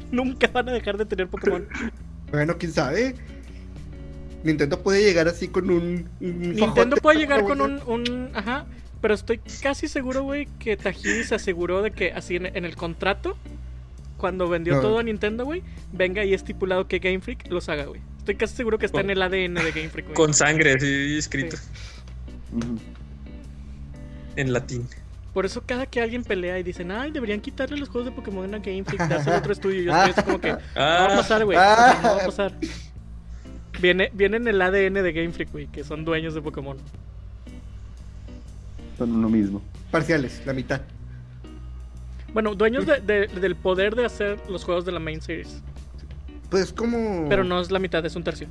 [0.12, 1.68] Nunca van a dejar de tener Pokémon.
[2.32, 3.16] Bueno, quién sabe.
[4.44, 6.10] Nintendo puede llegar así con un.
[6.22, 7.02] un Nintendo fajote.
[7.02, 8.66] puede llegar con un, un- Ajá.
[9.02, 12.76] Pero estoy casi seguro, güey, que Tajiri se aseguró de que así en, en el
[12.76, 13.38] contrato,
[14.18, 14.82] cuando vendió No.
[14.82, 15.62] todo a Nintendo, güey,
[15.94, 18.02] venga ahí estipulado que Game Freak los haga, güey.
[18.18, 20.16] Estoy casi seguro que está en el ADN de Game Freak, güey.
[20.16, 21.58] Con sangre así escrito.
[24.36, 24.88] En latín.
[25.38, 28.52] Por eso cada que alguien pelea y dicen, ay, deberían quitarle los juegos de Pokémon
[28.56, 29.84] a Game Freak, dárselo a otro estudio.
[29.84, 31.56] Yo estoy así como que, no va a Ah, pasar, güey.
[31.62, 32.00] Ah.
[32.02, 32.54] No va a pasar.
[33.80, 36.76] Viene, viene en el ADN de Game Freak, güey, que son dueños de Pokémon.
[38.98, 39.62] Son uno mismo.
[39.92, 40.82] Parciales, la mitad.
[42.34, 45.62] Bueno, dueños de- de- del poder de hacer los juegos de la main series.
[46.50, 47.30] Pues como.
[47.30, 48.48] Pero no es la mitad, es un tercio.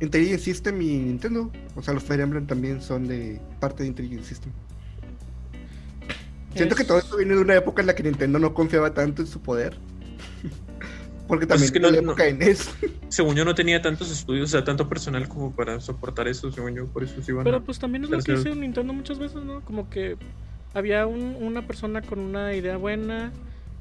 [0.00, 1.50] Intelligent System y Nintendo.
[1.74, 4.52] O sea, los Fire Emblem también son de parte de Intelligent System.
[6.54, 9.22] Siento que todo esto viene de una época en la que Nintendo no confiaba tanto
[9.22, 9.76] en su poder.
[11.28, 12.70] Porque Pues también es que no- la no- época de NES.
[13.08, 16.74] según yo no tenía tantos estudios, o sea, tanto personal como para soportar eso, según
[16.74, 17.60] yo, por eso sí iban Pero a...
[17.60, 19.60] pues también es lo que hizo Nintendo muchas veces, ¿no?
[19.62, 20.16] Como que
[20.74, 23.32] había un- una persona con una idea buena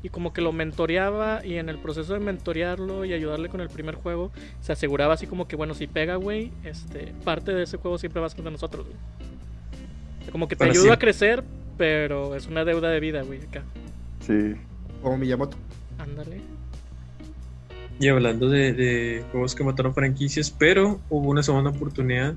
[0.04, 3.70] y como que lo mentoreaba y en el proceso de mentorearlo y ayudarle con el
[3.70, 7.78] primer juego se aseguraba así como que bueno, si pega, güey, este, parte de ese
[7.78, 8.98] juego siempre va a ser de nosotros, güey.
[10.22, 11.44] O sea, como que te Para ayuda a crecer,
[11.82, 13.64] pero es una deuda de vida, güey, acá.
[14.20, 14.54] Sí.
[15.02, 15.58] Como Miyamoto.
[15.98, 16.40] Ándale.
[18.00, 22.36] Y hablando de, de juegos que mataron franquicias, pero hubo una segunda oportunidad.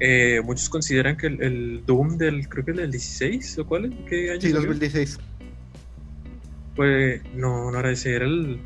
[0.00, 3.86] Eh, muchos consideran que el, el Doom del, creo que el del 16, ¿o cuál?
[3.86, 3.92] es?
[4.06, 4.68] ¿Qué año Sí, salió?
[4.68, 5.18] 2016.
[6.76, 8.58] Fue, no, no era ese, era el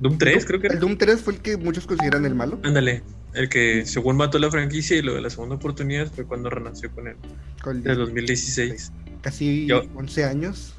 [0.00, 0.74] Doom 3, creo que era.
[0.74, 2.58] El Doom 3 fue el que muchos consideran el malo.
[2.64, 3.04] Ándale,
[3.34, 6.90] el que según mató la franquicia y lo de la segunda oportunidad fue cuando renació
[6.90, 7.14] con él,
[7.62, 8.90] Con el del 2016.
[9.22, 10.74] Casi Yo- 11 años.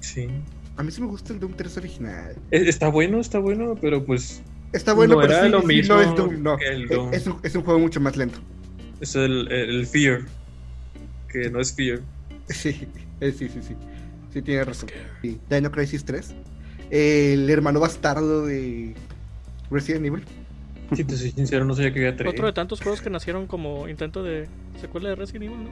[0.00, 0.28] Sí.
[0.76, 2.36] A mí sí me gusta el Doom 3 original.
[2.50, 5.66] E- Está bueno, está bueno, pero pues Está bueno, No pero era sí, lo sí,
[5.66, 6.58] mismo no es Doom, no.
[6.58, 7.12] el Eh, Doom.
[7.12, 8.38] Es, un, es un juego mucho más lento.
[9.00, 10.22] es el, el Fear,
[11.28, 12.00] que no es Fear.
[12.48, 12.86] Sí,
[13.20, 13.74] eh, sí, sí, sí.
[14.32, 14.88] Sí, tiene razón.
[15.20, 15.38] Sí.
[15.50, 16.34] Dino Crisis 3.
[16.90, 18.94] El hermano bastardo de
[19.70, 20.24] Resident Evil.
[20.94, 22.30] Si te soy sincero, no sabía que había tres.
[22.30, 24.48] Otro de tantos juegos que nacieron como intento de
[24.80, 25.70] secuela de Resident Evil, ¿no?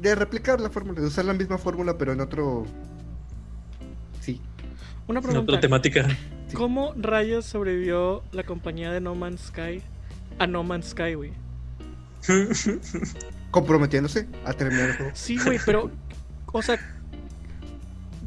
[0.00, 2.64] De replicar la fórmula, de usar la misma fórmula, pero en otro.
[4.20, 4.40] Sí.
[5.06, 5.52] Una En pregunta.
[5.52, 6.08] otra temática.
[6.48, 6.54] Sí.
[6.54, 9.82] ¿Cómo rayos sobrevivió la compañía de No Man's Sky
[10.38, 11.32] a No Man's Sky, güey?
[13.50, 15.12] Comprometiéndose a terminar el juego.
[15.14, 15.90] Sí, güey, pero,
[16.52, 16.78] o sea,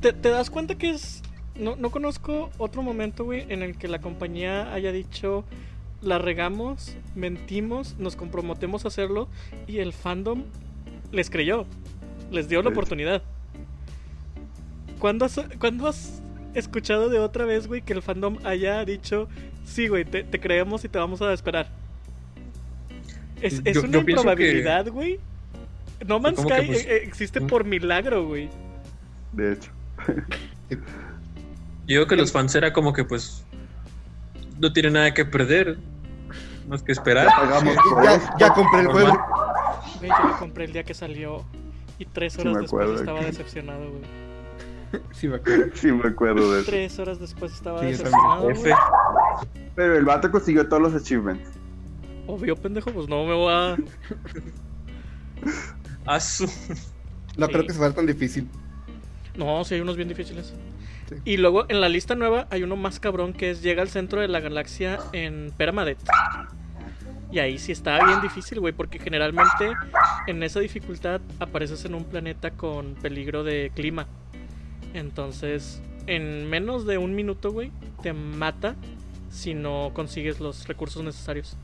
[0.02, 1.22] ¿te, te das cuenta que es...
[1.56, 5.44] No, no conozco otro momento, güey, en el que la compañía haya dicho,
[6.02, 9.28] la regamos, mentimos, nos comprometemos a hacerlo
[9.68, 10.44] y el fandom
[11.12, 11.66] les creyó,
[12.32, 13.22] les dio la oportunidad.
[15.00, 16.22] ¿Cuándo has, cuándo has
[16.54, 19.28] escuchado de otra vez, güey, que el fandom haya dicho,
[19.66, 21.70] sí, güey, te, te creemos y te vamos a esperar?
[23.42, 25.20] Es, es Yo- una yo que- improbabilidad, güey.
[26.06, 27.48] No Man's Sky pues, eh, existe mm.
[27.48, 28.50] por milagro, güey.
[29.34, 29.72] De hecho.
[31.88, 33.44] Yo digo que los fans era como que pues
[34.60, 35.78] no tienen nada que perder,
[36.70, 37.28] más que esperar.
[37.28, 37.76] Pagamos.
[38.04, 39.20] Ya, ya compré el juego.
[40.02, 41.46] Güey, yo lo compré el día que salió
[42.00, 45.02] y tres horas después acuerdo estaba que- decepcionado, güey.
[45.12, 45.66] Sí, me acuerdo.
[45.76, 46.70] Sí, me acuerdo de eso.
[46.70, 48.42] Tres horas después estaba Sí, decepcionado.
[48.44, 48.74] Güey.
[49.76, 51.48] Pero el vato consiguió todos los achievements.
[52.28, 53.78] Obvio, pendejo, pues no me voy a.
[56.06, 56.46] Asu.
[57.38, 57.52] No Sí.
[57.54, 58.48] creo que sea tan difícil.
[59.36, 60.54] No, sí hay unos bien difíciles.
[61.10, 61.16] Sí.
[61.26, 64.20] Y luego en la lista nueva hay uno más cabrón que es llega al centro
[64.22, 65.98] de la galaxia en Permadet.
[67.32, 69.72] Y ahí sí está bien difícil, güey, porque generalmente
[70.28, 74.08] en esa dificultad apareces en un planeta con peligro de clima.
[74.94, 78.76] Entonces, en menos de un minuto, güey, te mata
[79.30, 81.56] si no consigues los recursos necesarios.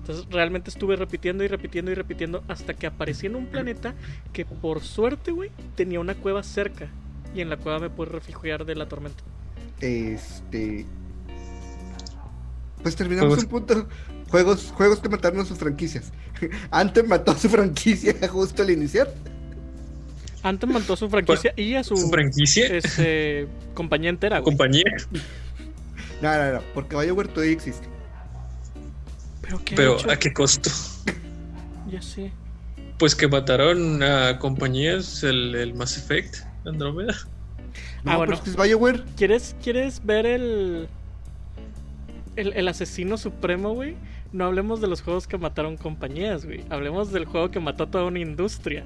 [0.00, 3.94] Entonces realmente estuve repitiendo y repitiendo y repitiendo hasta que aparecí en un planeta
[4.32, 6.88] que por suerte, güey, tenía una cueva cerca.
[7.34, 9.22] Y en la cueva me pude refugiar de la tormenta.
[9.80, 10.86] Este.
[12.82, 13.88] Pues terminamos Juegos- un punto.
[14.30, 16.12] Juegos, juegos que mataron a sus franquicias.
[16.70, 19.12] Anthem mató a su franquicia justo al iniciar.
[20.42, 22.66] Anthem mató a su franquicia y a su, Su franquicia.
[22.76, 24.44] este, compañía entera, güey.
[24.56, 24.84] Compañía.
[26.20, 27.86] No, no, no, porque BioWare todavía existe.
[29.40, 29.96] Pero qué Pero?
[30.10, 30.68] ¿a qué costo?
[31.88, 32.32] Ya sé.
[32.98, 37.14] Pues que mataron a compañías, el, el Mass Effect, Andrómeda.
[38.02, 38.32] No, Ah, bueno.
[38.32, 39.04] pero es que es BioWare.
[39.16, 40.88] ¿Quieres, ¿Quieres ver el,
[42.40, 42.52] el.
[42.54, 43.96] El asesino supremo, güey?
[44.32, 46.64] No hablemos de los juegos que mataron compañías, güey.
[46.70, 48.84] Hablemos del juego que mató a toda una industria.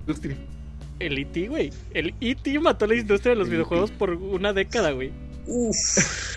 [0.00, 0.36] Industria.
[0.98, 1.72] El E.T., güey.
[1.94, 2.58] El E.T.
[2.60, 5.12] mató la industria de los El videojuegos por una década, güey.
[5.46, 6.36] Uf.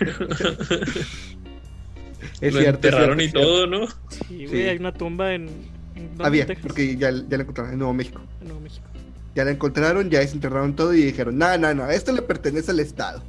[2.40, 3.86] Es Lo cierto, es enterraron cierto, y todo, ¿no?
[4.08, 4.48] Sí, güey.
[4.48, 4.62] Sí.
[4.62, 5.48] Hay una tumba en.
[5.94, 6.10] en.
[6.18, 8.20] Había, Texas, porque ya, ya la encontraron en Nuevo México.
[8.40, 8.86] en Nuevo México.
[9.34, 12.80] Ya la encontraron, ya desenterraron todo y dijeron: No, no, no, esto le pertenece al
[12.80, 13.22] Estado.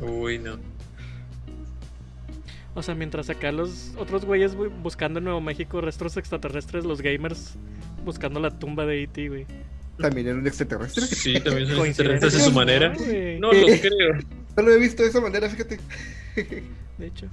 [0.00, 0.58] Uy, no.
[2.80, 7.02] O sea, mientras acá los otros güeyes güey, buscando en Nuevo México restos extraterrestres, los
[7.02, 7.56] gamers
[8.06, 9.46] buscando la tumba de E.T., güey.
[9.98, 11.04] También era un extraterrestre.
[11.04, 12.94] Sí, también son extraterrestres de su ¿no, manera.
[12.96, 13.38] güey?
[13.38, 14.14] No lo creo.
[14.56, 15.78] No lo he visto de esa manera, fíjate.
[16.96, 17.26] De hecho.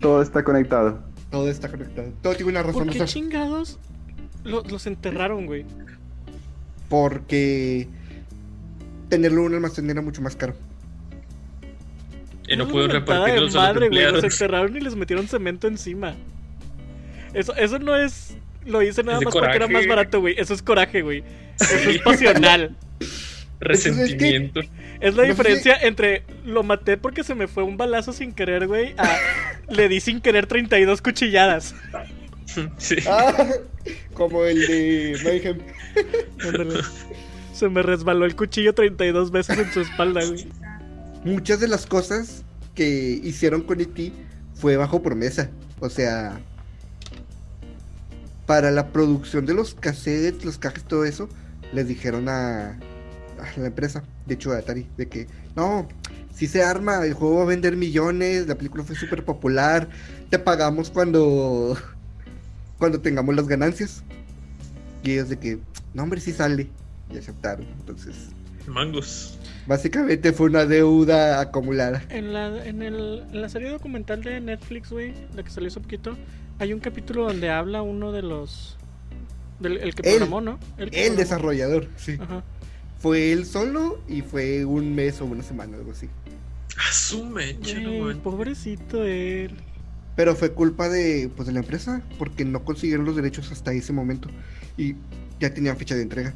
[0.00, 0.98] Todo está conectado.
[1.30, 2.10] Todo está conectado.
[2.22, 2.86] Todo tiene una razón.
[2.86, 3.78] ¿Por qué chingados
[4.44, 5.66] lo- los enterraron, güey?
[6.88, 7.86] Porque
[9.10, 10.54] tenerlo en un almacén era mucho más caro.
[12.48, 14.02] Y no de repartirlos a los madre, güey.
[14.02, 14.24] Los empleados.
[14.24, 16.14] enterraron y les metieron cemento encima.
[17.34, 18.36] Eso, eso no es.
[18.64, 20.34] Lo hice nada más porque era más barato, güey.
[20.38, 21.22] Eso es coraje, güey.
[21.60, 22.76] Eso es pasional.
[23.60, 24.60] Resentimiento.
[25.00, 28.32] Es la No sé diferencia entre lo maté porque se me fue un balazo sin
[28.32, 29.18] querer, güey, a
[29.68, 31.74] le di sin querer 32 cuchilladas.
[32.78, 32.96] Sí.
[33.06, 33.48] Ah,
[34.14, 35.58] como el de Mayhem.
[37.52, 40.46] Se me resbaló el cuchillo 32 veces en su espalda, güey.
[41.26, 42.44] Muchas de las cosas
[42.76, 44.12] que hicieron con E.T.
[44.54, 45.50] fue bajo promesa.
[45.80, 46.40] O sea,
[48.46, 51.28] para la producción de los cassettes, los cajas, todo eso,
[51.72, 52.78] les dijeron a,
[53.56, 55.88] la empresa, de hecho a Atari, de que no,
[56.32, 59.88] si se arma, el juego va a vender millones, la película fue súper popular,
[60.30, 61.76] te pagamos cuando,
[62.78, 64.04] cuando tengamos las ganancias.
[65.02, 65.58] Y ellos de que,
[65.92, 66.68] no hombre, sí sale.
[67.12, 67.66] Y aceptaron.
[67.80, 68.28] Entonces,
[68.68, 69.35] Mangos.
[69.66, 72.02] Básicamente fue una deuda acumulada.
[72.08, 75.80] En la, en, el, en la serie documental de Netflix, güey, la que salió hace
[75.80, 76.16] poquito,
[76.58, 78.76] hay un capítulo donde habla uno de los.
[79.60, 80.16] Del, el que Él.
[80.18, 80.58] programó, ¿no?
[80.76, 81.16] que El programó.
[81.16, 82.16] desarrollador, sí.
[82.20, 82.42] Ajá.
[82.98, 86.08] Fue él solo y fue un mes o una semana, algo así.
[86.88, 89.50] Asume, Güey, pobrecito él.
[90.16, 93.92] Pero fue culpa de, pues, de la empresa, porque no consiguieron los derechos hasta ese
[93.92, 94.28] momento.
[94.78, 94.94] Y
[95.38, 96.34] ya tenían fecha de entrega.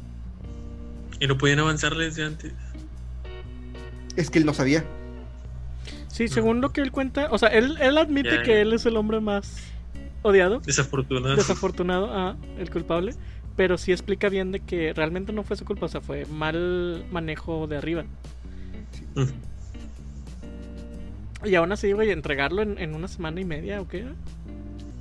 [1.19, 2.53] Y no podían avanzar desde antes.
[4.15, 4.83] Es que él no sabía.
[6.07, 8.97] Sí, según lo que él cuenta, o sea, él, él admite que él es el
[8.97, 9.63] hombre más
[10.23, 11.35] odiado, Desafortunado.
[11.35, 13.15] desafortunado, ah, el culpable,
[13.55, 17.05] pero sí explica bien de que realmente no fue su culpa, o sea, fue mal
[17.11, 18.03] manejo de arriba.
[19.15, 19.23] Mm.
[21.47, 24.05] Y aún así, güey, entregarlo en, en una semana y media, ¿o qué?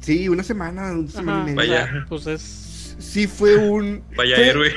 [0.00, 1.80] Sí, una semana, una semana Ajá, y media.
[1.92, 2.06] Vaya.
[2.08, 2.96] pues es...
[2.98, 4.02] Sí, fue un.
[4.16, 4.72] Vaya fue, héroe.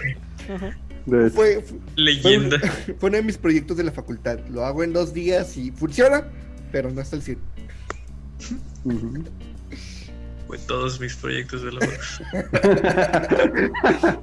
[0.54, 0.78] ajá.
[1.06, 1.36] De hecho.
[1.36, 2.60] Fue, fue, Leyenda.
[3.00, 4.40] fue uno de mis proyectos de la facultad.
[4.50, 6.26] Lo hago en dos días y funciona,
[6.72, 7.38] pero no hasta el 100.
[8.86, 9.24] Ujú.
[10.48, 11.80] Fue todos mis proyectos de la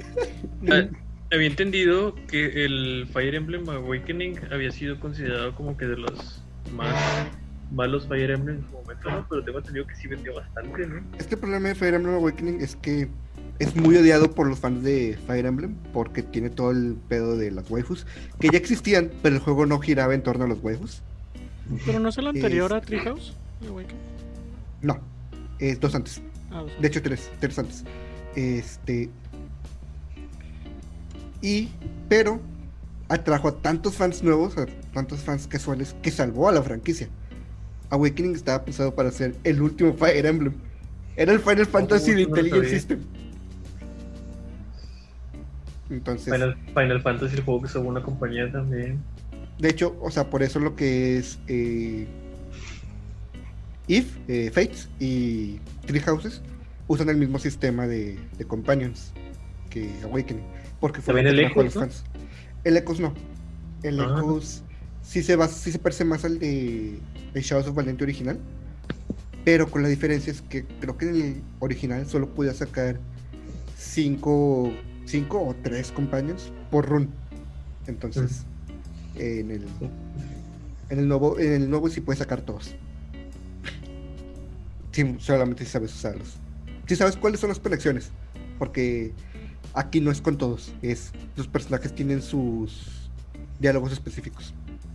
[0.71, 0.89] Ah,
[1.33, 6.43] Había entendido que el Fire Emblem Awakening había sido considerado como que de los
[6.75, 6.95] más
[7.71, 9.27] malos Fire Emblem en su momento, ¿no?
[9.29, 11.03] Pero tengo entendido que sí vendió bastante, ¿no?
[11.19, 13.09] Este problema de Fire Emblem Awakening es que
[13.61, 17.51] es muy odiado por los fans de Fire Emblem porque tiene todo el pedo de
[17.53, 18.07] las waifus
[18.41, 21.03] que ya existían, pero el juego no giraba en torno a los waifus.
[21.87, 23.35] Pero no es el anterior Es- a Treehouse.
[24.83, 24.99] No,
[25.59, 26.21] es dos antes.
[26.51, 27.85] Ah, sea, De hecho, tres, tres antes.
[28.35, 29.11] Este.
[31.43, 31.69] Y,
[32.09, 32.41] pero
[33.09, 37.09] atrajo a tantos fans nuevos, a tantos fans casuales, que salvó a la franquicia.
[37.91, 40.55] Awakening estaba pensado para ser el último Fire Emblem.
[41.17, 42.67] Era el Final Fantasy de Intelligent.
[42.67, 43.01] System.
[45.91, 49.01] Entonces, Final, Final Fantasy, el juego que sacó una compañía también.
[49.59, 52.07] de hecho, o sea, por eso lo que es eh,
[53.89, 56.43] If, eh, Fates y Three Houses
[56.87, 59.13] usan el mismo sistema de, de Companions
[59.69, 60.45] que Awakening.
[60.81, 62.05] Porque fue el Echoes, los fans.
[62.65, 63.13] El Echoes no.
[63.83, 64.17] El Ah.
[64.19, 64.63] Echoes
[65.03, 66.99] sí se, va, sí se parece más al de,
[67.35, 68.39] de Shadows of Valente original.
[69.45, 73.01] Pero con la diferencia es que creo que en el original solo podía sacar
[73.77, 74.73] 5
[75.05, 77.09] cinco o 3 companions por run.
[77.87, 78.45] Entonces,
[79.17, 79.67] en el
[80.91, 82.75] en el nuevo en el nuevo sí puedes sacar todos.
[84.93, 86.37] Sí, solamente si sabes usarlos.
[86.87, 88.11] Si sabes cuáles son las conexiones,
[88.59, 89.13] porque
[89.75, 93.09] aquí no es con todos, es los personajes tienen sus
[93.61, 94.53] diálogos específicos.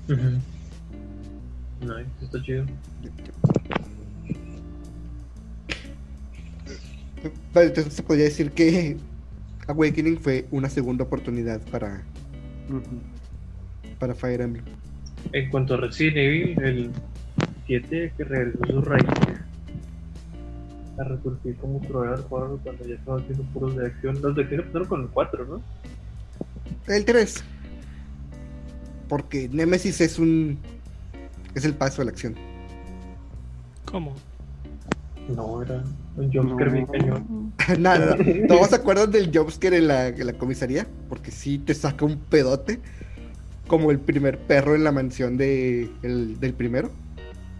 [0.07, 0.39] Nice,
[2.21, 2.65] está chido.
[7.53, 8.97] Vale, entonces se podría decir que
[9.67, 12.03] Awakening fue una segunda oportunidad para,
[13.99, 14.65] para Fire Emblem.
[15.33, 16.91] En cuanto a Resident Evil, el
[17.65, 19.39] 7 que regresó a sus raíces
[20.97, 24.21] a resurgir como proveedor de horror cuando ya estaban haciendo puros de acción.
[24.21, 25.61] Los de acción empezaron con el 4, ¿no?
[26.87, 27.43] El 3.
[29.09, 30.59] Porque Nemesis es un.
[31.53, 32.35] Es el paso a la acción.
[33.85, 34.15] ¿Cómo?
[35.29, 35.83] No, era
[36.17, 37.53] un jumpscare bien cañón.
[37.79, 38.47] Nada, no.
[38.47, 40.85] ¿Todos se acuerdan del jumpscare en la, en la comisaría?
[41.09, 42.79] Porque sí te saca un pedote.
[43.67, 46.91] Como el primer perro en la mansión de, el- del primero.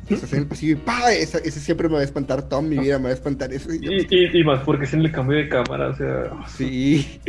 [0.08, 1.12] Estás en el pasillo y ¡pa!
[1.12, 2.43] Ese, ese siempre me va a espantar.
[2.47, 3.73] Toda mi vida me va a espantar eso.
[3.73, 6.32] Y, y, y más porque es en el cambio de cámara, o sea.
[6.56, 7.19] Sí.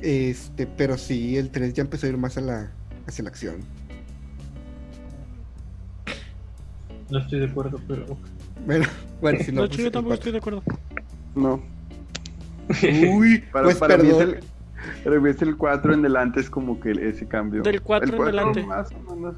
[0.00, 2.70] Este, pero sí, el 3 ya empezó a ir más a la,
[3.08, 3.56] hacia la acción.
[7.10, 8.04] No estoy de acuerdo, pero.
[8.66, 8.86] Bueno,
[9.20, 9.62] bueno, si no.
[9.62, 10.62] de pues, hecho, yo tampoco estoy de acuerdo.
[11.34, 11.62] No.
[13.12, 14.36] Uy, Para, pues para mí es perdón.
[14.36, 17.62] el, para mí es el 4 en delante es como que ese cambio.
[17.62, 18.68] Del 4 El en.
[18.68, 19.36] Más o menos.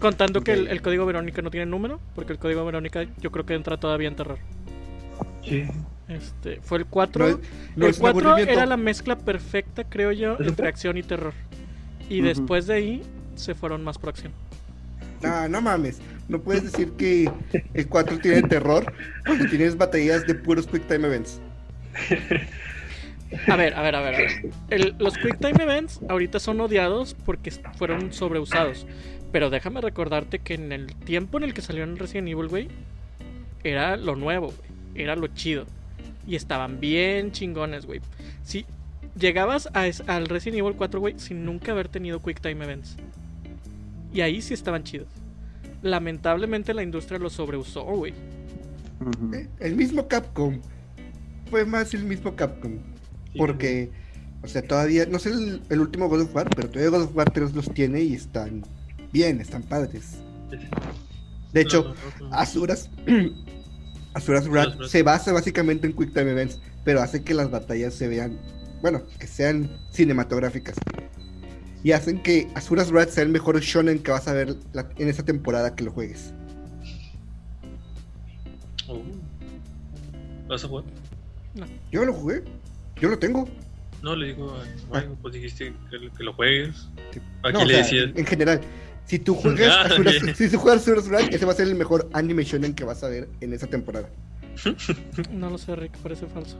[0.00, 3.54] Contando que el, código Verónica no tiene número, porque el código Verónica yo creo que
[3.54, 4.38] entra todavía en terror.
[5.44, 5.64] Sí.
[6.08, 7.28] Este, fue el 4.
[7.28, 7.40] No,
[7.76, 8.52] no el es un 4 aburrimiento.
[8.52, 11.34] era la mezcla perfecta, creo yo, ¿Eso entre acción y terror.
[12.08, 13.02] Y después de ahí
[13.36, 14.32] se fueron más por acción.
[15.22, 16.00] No, no mames.
[16.30, 17.30] No puedes decir que
[17.74, 18.92] el 4 tiene terror
[19.26, 21.40] cuando tienes batallas de puros Quick Time Events.
[23.48, 24.14] A ver, a ver, a ver.
[24.14, 24.30] a ver.
[24.70, 28.86] El- los Quick Time Events ahorita son odiados porque fueron sobreusados.
[29.32, 32.68] Pero déjame recordarte que en el tiempo en el que salió en Resident Evil, güey,
[33.62, 35.02] era lo nuevo, güey.
[35.02, 35.66] Era lo chido.
[36.26, 38.00] Y estaban bien chingones, güey.
[38.42, 38.66] Si
[39.18, 42.96] llegabas a al Resident Evil 4, güey, sin nunca haber tenido Quick Time Events.
[44.12, 45.08] Y ahí sí estaban chidos.
[45.82, 48.12] Lamentablemente la industria los sobreusó, güey.
[49.32, 50.60] Eh, El mismo Capcom.
[51.50, 52.72] Fue más el mismo Capcom.
[53.32, 53.90] Sí, Porque,
[54.42, 57.16] o sea, todavía, no sé el, el último God of War, pero todavía God of
[57.16, 58.62] War 3 los tiene y están
[59.12, 60.18] bien, están padres.
[61.52, 61.94] De hecho.
[62.30, 62.90] Asuras,
[64.14, 64.90] Asuras Wrath Asuras.
[64.90, 68.38] se basa básicamente en Quick Time Events, pero hace que las batallas se vean,
[68.82, 70.76] bueno, que sean cinematográficas.
[71.82, 75.08] Y hacen que Asuras Wrath sea el mejor shonen que vas a ver la- en
[75.08, 76.32] esa temporada que lo juegues.
[78.86, 79.00] Oh.
[80.48, 80.84] ¿Vas a jugar?
[81.90, 82.42] Yo lo jugué,
[83.00, 83.48] yo lo tengo.
[84.02, 86.88] No, le digo a Mario, pues dijiste que, lo- que lo juegues.
[87.12, 87.20] Sí.
[87.44, 88.10] Aquí No, o le sea, decías.
[88.14, 88.60] En general,
[89.06, 90.34] si tú juegas Ah, Asuras, bien.
[90.36, 93.02] si tú juegas Asuras Wrath, ese va a ser el mejor anime shonen que vas
[93.04, 94.08] a ver en esa temporada.
[95.30, 96.58] No lo sé, Rick, parece falso.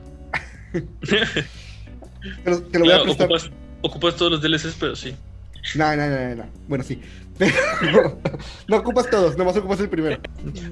[2.43, 3.25] Te lo, te lo voy a prestar.
[3.25, 3.49] ocupas,
[3.81, 5.15] ocupas todos los DLCs, pero sí.
[5.75, 6.45] No, no, no, no, no.
[6.67, 6.99] Bueno, sí.
[7.37, 8.19] Pero
[8.67, 10.19] no ocupas todos, nomás ocupas el primero.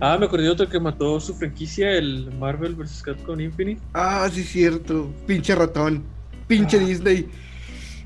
[0.02, 3.02] Ah, me acordé de otro que mató su franquicia, el Marvel vs.
[3.04, 3.82] Capcom Infinite.
[3.94, 5.12] Ah, sí, cierto.
[5.28, 6.04] Pinche ratón.
[6.48, 6.86] Pinche Ah.
[6.86, 7.28] Disney.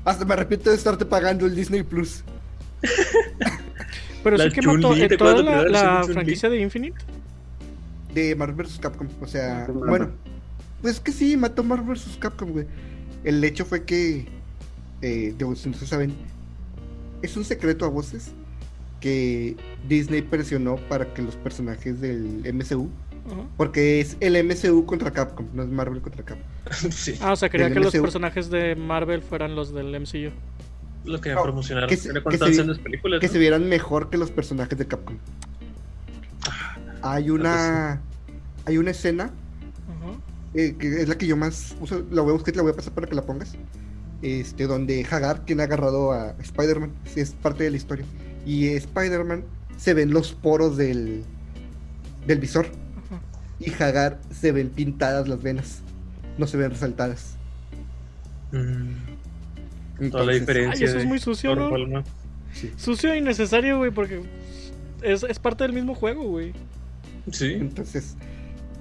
[0.04, 2.22] Hasta me arrepiento de estarte pagando el Disney Plus.
[4.22, 6.96] Pero La sí que mató Chun-Li, en ¿te toda la, la franquicia de Infinite.
[8.14, 8.78] De Marvel vs.
[8.80, 9.08] Capcom.
[9.20, 10.10] O sea, Ah, bueno.
[10.80, 12.16] Pues que sí, mató Marvel vs.
[12.18, 12.66] Capcom, güey.
[13.24, 14.26] El hecho fue que.
[15.06, 16.14] Eh, no se saben.
[17.20, 18.32] Es un secreto a voces.
[19.00, 19.54] Que
[19.86, 22.88] Disney presionó para que los personajes del MCU.
[23.58, 26.46] Porque es el MCU contra Capcom, no es Marvel contra Capcom.
[26.90, 30.30] sí, Ah, o sea, quería Del que los personajes de Marvel fueran los del MCU.
[31.04, 31.88] lo que No, promocionaron.
[31.90, 33.20] que se- que se- las películas.
[33.20, 33.32] que ¿no?
[33.34, 35.16] se vieran mejor que los personajes de Capcom.
[37.02, 38.00] Hay una
[38.66, 40.18] hay una escena Ajá.
[40.54, 42.62] eh, que es la que yo más uso, la voy a buscar y te la
[42.62, 43.54] voy a pasar para que la pongas.
[44.24, 48.04] Este, donde Hagar tiene agarrado a Spider-Man, es parte de la historia.
[48.46, 49.44] Y Spider-Man
[49.76, 51.22] se ven los poros del,
[52.26, 52.66] del visor.
[52.66, 53.20] Ajá.
[53.60, 55.80] Y Hagar se ven pintadas las venas,
[56.38, 57.36] no se ven resaltadas.
[58.52, 60.86] Mm, Toda la diferencia.
[60.86, 61.70] Ay, eso es muy sucio, ¿no?
[61.70, 62.04] Palma.
[62.52, 62.72] sí.
[62.76, 64.22] Sucio e innecesario, güey, porque
[65.02, 66.52] es, es parte del mismo juego, güey.
[67.30, 67.52] Sí.
[67.54, 68.16] Entonces,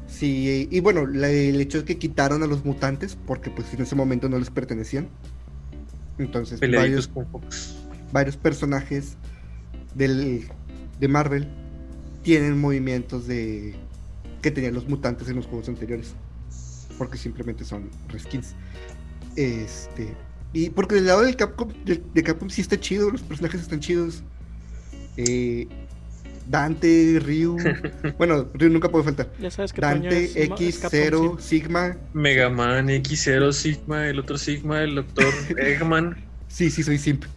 [0.08, 3.82] sí, y bueno, la- el hecho de que quitaron a los mutantes, porque pues en
[3.82, 5.08] ese momento no les pertenecían.
[6.18, 7.76] Entonces, varios, con Fox.
[8.12, 9.18] varios personajes
[9.96, 10.48] del,
[11.00, 11.48] de Marvel
[12.22, 13.76] tienen movimientos de
[14.42, 16.14] que tenían los mutantes en los juegos anteriores.
[16.98, 18.56] Porque simplemente son reskins.
[19.36, 20.14] Este.
[20.54, 23.80] Y porque del lado del Capcom, de, de Capcom sí está chido, los personajes están
[23.80, 24.22] chidos.
[25.18, 25.68] Eh,
[26.48, 27.58] Dante, Ryu.
[28.18, 29.30] bueno, Ryu nunca puede faltar.
[29.40, 31.48] Ya sabes que Toño Dante, es ma- es Capcom, X0, sí.
[31.48, 31.98] Sigma.
[32.14, 36.16] Mega Man, X0, Sigma, el otro Sigma, el Doctor Eggman.
[36.48, 37.26] Sí, sí, soy simp.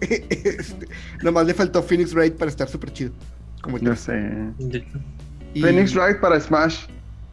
[0.00, 0.86] Este,
[1.22, 3.10] nomás le faltó Phoenix Wright para estar súper chido.
[3.62, 4.12] Como Yo sé.
[5.54, 6.86] Y Phoenix Wright para Smash.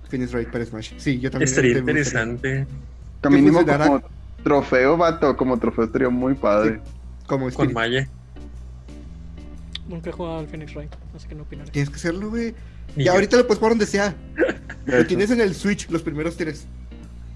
[0.10, 0.94] Phoenix Wright para Smash.
[0.98, 1.48] Sí, yo también.
[1.50, 2.24] Estaría también gustaría.
[2.24, 2.68] interesante.
[3.22, 3.86] Funcionara?
[3.88, 4.04] como
[4.44, 5.36] trofeo, vato.
[5.38, 6.80] Como trofeo estaría muy padre.
[7.28, 7.74] Como Con.
[7.74, 8.08] Maya.
[9.88, 11.72] Nunca he jugado al Phoenix Wright, así que no opinaré.
[11.72, 12.54] Tienes que hacerlo, güey.
[12.96, 14.16] Y Ya ahorita lo puedes jugar donde sea.
[14.86, 16.66] Lo tienes en el Switch, los primeros tres.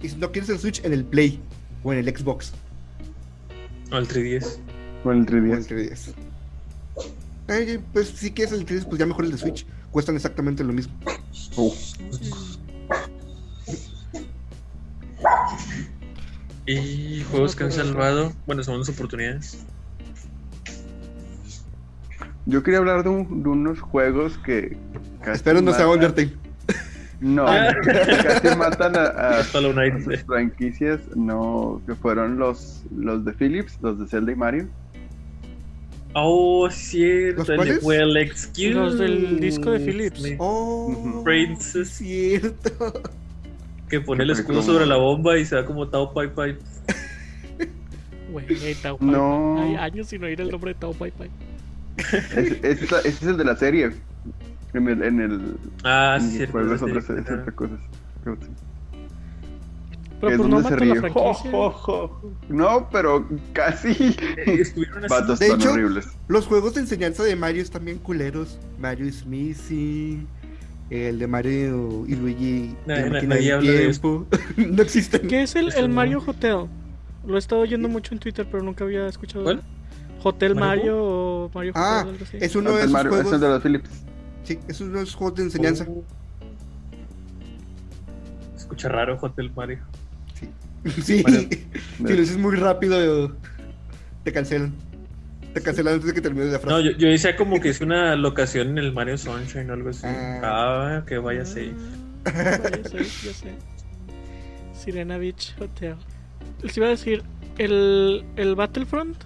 [0.01, 1.39] Y si no quieres el Switch, en el Play.
[1.83, 2.53] O en el Xbox.
[3.89, 4.57] No, el 3DS.
[5.03, 5.57] Con el O en 3DS.
[5.57, 6.13] el 3DS.
[7.49, 9.65] Ay, pues si quieres el 3DS, pues ya mejor el de Switch.
[9.91, 10.93] Cuestan exactamente lo mismo.
[16.65, 18.33] Y juegos que han salvado.
[18.45, 19.59] Bueno, segundas oportunidades.
[22.45, 24.77] Yo quería hablar de, un- de unos juegos que.
[25.19, 26.33] casi Espero no sea Undertale.
[27.19, 27.71] No, Ah.
[27.83, 30.99] casi matan a, a a sus franquicias.
[31.15, 34.67] No, que fueron los, los de Philips, los de Zelda y Mario.
[36.13, 37.41] Oh, cierto.
[37.41, 37.85] ¿Los el de?
[37.85, 38.73] Well Excuse.
[38.73, 40.21] Los del disco de Philips.
[40.21, 41.21] me- Oh.
[41.23, 41.89] Princess.
[41.89, 43.01] cierto.
[43.87, 46.57] Que pone el escudo sobre la bomba y se da como Tao Pai Pai.
[48.31, 49.07] Güey, Tao Pai.
[49.07, 49.61] No.
[49.61, 51.29] Hay años sin oír el nombre de Tao Pai Pai.
[51.97, 53.91] Ese, es- es el de la serie.
[54.73, 55.41] En el, en el,
[55.83, 56.53] Ah, en cierto.
[56.53, 57.11] juego es otra, sí.
[57.13, 57.73] otra cosa.
[60.21, 61.09] Pero es pues no donde se ríe.
[61.09, 62.31] Jo, jo, jo.
[62.47, 63.89] No, pero casi.
[64.37, 65.07] Eh, Estuvieron así.
[65.09, 66.07] Vatos De tan hecho- horribles.
[66.27, 68.59] Los juegos de enseñanza de Mario están bien culeros.
[68.79, 70.27] Mario is Missing.
[70.91, 72.75] El de Mario y Luigi.
[72.85, 74.27] La na- máquina nadie habla de tiempo.
[74.57, 75.27] no existen.
[75.27, 75.95] ¿Qué es el, el no.
[75.95, 76.67] Mario Hotel?
[77.25, 79.43] Lo he estado oyendo mucho en Twitter, pero nunca había escuchado.
[79.43, 79.61] ¿Cuál?
[80.23, 82.37] Hotel ¿Mario Mario o Mario Hotel, Ah, algo así.
[82.39, 83.33] es uno de esos Mario- es juegos.
[83.33, 83.89] el de los Philips.
[84.43, 85.85] Sí, es uno de esos juegos de enseñanza.
[85.89, 86.03] Oh.
[88.55, 89.79] Escucha raro Hotel Mario.
[91.03, 91.47] Sí, Mario.
[91.49, 93.35] si lo dices muy rápido,
[94.23, 94.73] te cancelan.
[95.53, 96.75] Te cancelan antes de que termines la frase.
[96.75, 99.89] No, yo, yo decía como que es una locación en el Mario Sunshine o algo
[99.89, 100.07] así.
[100.07, 100.39] Ah.
[100.99, 101.73] Ah, que vaya a ser.
[102.25, 102.31] Ah,
[102.63, 103.51] vaya safe, ya sé.
[104.73, 105.95] Sirena Beach Hotel.
[106.63, 107.23] Les iba a decir,
[107.57, 109.17] el, el Battlefront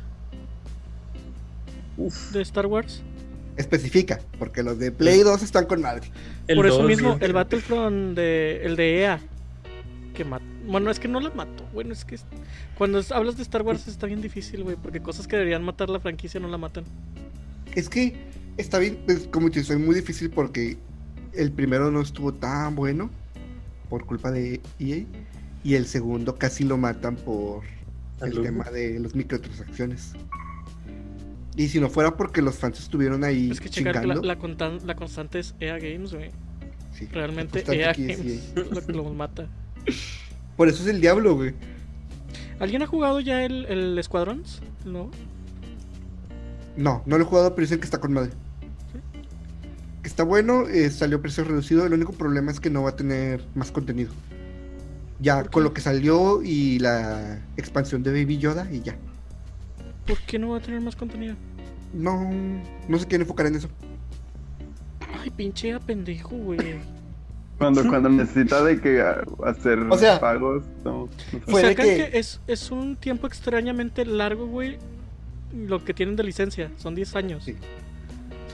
[1.97, 2.31] Uf.
[2.31, 3.01] de Star Wars.
[3.57, 6.09] Especifica, porque los de Play 2 están con madre.
[6.47, 7.19] El Por eso 2, mismo, sí.
[7.23, 9.19] el Battlefront de el de EA.
[10.13, 10.45] Que mató.
[10.67, 11.63] Bueno, es que no la mató.
[11.73, 12.17] Bueno, es que
[12.77, 14.75] cuando es- hablas de Star Wars está bien difícil, güey.
[14.75, 16.83] Porque cosas que deberían matar la franquicia no la matan.
[17.75, 18.15] Es que
[18.57, 20.77] está bien, pues, como te soy muy difícil porque
[21.33, 23.09] el primero no estuvo tan bueno
[23.89, 25.05] por culpa de EA
[25.63, 27.63] y el segundo casi lo matan por
[28.21, 30.13] el tema de las microtransacciones.
[31.57, 34.85] Y si no fuera porque los fans estuvieron ahí Es que checar que la, chingando,
[34.85, 36.31] la, constante es EA Games, güey.
[36.91, 39.47] sí, Realmente EA Games es lo que los mata.
[40.57, 41.53] Por eso es el diablo, güey.
[42.59, 44.61] ¿Alguien ha jugado ya el, el Squadrons?
[44.85, 45.11] No.
[46.77, 48.31] No, no lo he jugado, pero dicen que está con madre.
[50.01, 51.85] Que está bueno, eh, salió precio reducido.
[51.85, 54.13] El único problema es que no va a tener más contenido.
[55.19, 58.97] Ya con lo que salió y la expansión de Baby Yoda y ya.
[60.05, 61.35] ¿Por qué no va a tener más contenido?
[61.93, 62.29] No,
[62.87, 63.69] no se quieren enfocar en eso.
[65.21, 66.59] Ay, pinche EA pendejo, güey.
[67.57, 69.01] Cuando, cuando necesita de que
[69.45, 70.63] hacer O sea, pagos.
[70.83, 71.09] No,
[71.47, 71.75] no sé.
[71.75, 74.77] Que- que, es, es un tiempo extrañamente largo, güey.
[75.53, 76.71] Lo que tienen de licencia.
[76.77, 77.43] Son 10 años.
[77.45, 77.55] Sí.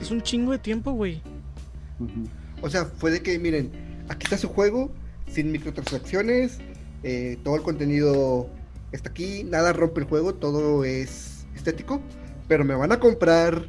[0.00, 1.20] Es un chingo de tiempo, güey.
[2.60, 3.70] O sea, fue de que, miren,
[4.08, 4.90] aquí está su juego,
[5.28, 6.58] sin microtransacciones,
[7.02, 8.48] eh, todo el contenido
[8.92, 12.00] está aquí, nada rompe el juego, todo es estético,
[12.48, 13.66] pero me van a comprar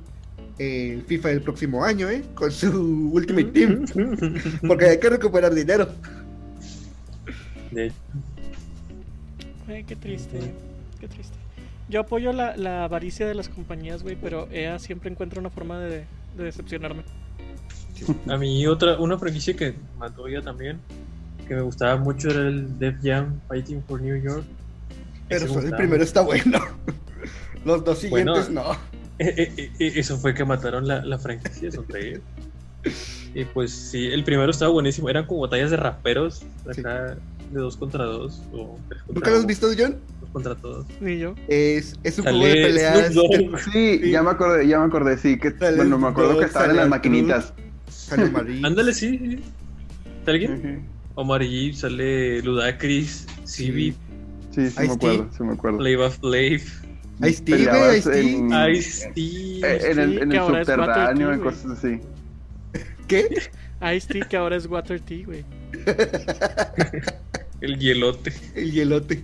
[0.59, 2.23] eh, el FIFA del próximo año, ¿eh?
[2.35, 2.69] Con su
[3.13, 3.85] Ultimate Team,
[4.67, 5.89] porque hay que recuperar dinero.
[9.67, 10.39] Ay, qué triste.
[10.99, 11.35] Qué triste.
[11.89, 15.79] Yo apoyo la, la avaricia de las compañías, güey, pero EA siempre encuentra una forma
[15.79, 16.05] de,
[16.37, 17.03] de decepcionarme.
[18.27, 20.79] A mí otra, una franquicia que mató ya también,
[21.47, 24.45] que me gustaba mucho era el Def Jam Fighting for New York.
[25.27, 26.59] Pero el primero está bueno.
[27.65, 28.35] Los dos Bueno.
[28.35, 28.71] siguientes no.
[29.19, 32.21] Eh, eh, eh, eso fue que mataron la, la franquicia, sonreír.
[33.35, 35.09] Y pues sí, el primero estaba buenísimo.
[35.09, 37.15] Eran como batallas de raperos, acá
[37.51, 38.43] de dos contra dos.
[38.51, 39.97] O tres contra ¿Nunca lo has visto, John?
[40.21, 40.85] Dos contra todos.
[41.01, 41.33] Ni yo.
[41.47, 43.13] Es, es un juego de peleas.
[43.15, 43.59] Dogg.
[43.71, 44.11] Sí, Sí.
[44.11, 46.89] ya me acordé, ya me acordé, sí, que bueno, me acuerdo que estaban en las
[46.89, 47.53] maquinitas.
[48.63, 49.17] Ándale, sí.
[49.17, 49.39] sí.
[50.25, 50.53] ¿Sale alguien?
[50.53, 51.21] Ujú.
[51.21, 53.95] Omar Jeep, sale Ludacris, Civi,
[54.53, 55.77] Sí, sí me acuerdo, sí me acuerdo.
[55.79, 56.61] Flavor Flav,
[57.21, 58.19] Ice-T, güey, Ice-T.
[58.21, 59.91] en- Ice-T.
[59.91, 61.99] En el, en que el ahora es subterráneo Tea, cosas así.
[63.07, 63.29] ¿Qué?
[63.95, 65.45] Ice-T, que ahora es Water Tea, güey.
[67.61, 68.33] El hielote.
[68.55, 69.23] El hielote.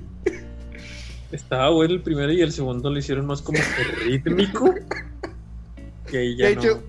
[1.31, 3.59] Estaba bueno el primero y el segundo lo hicieron más como
[4.05, 4.73] rítmico.
[6.09, 6.61] Que ahí ya De no.
[6.61, 6.83] hecho,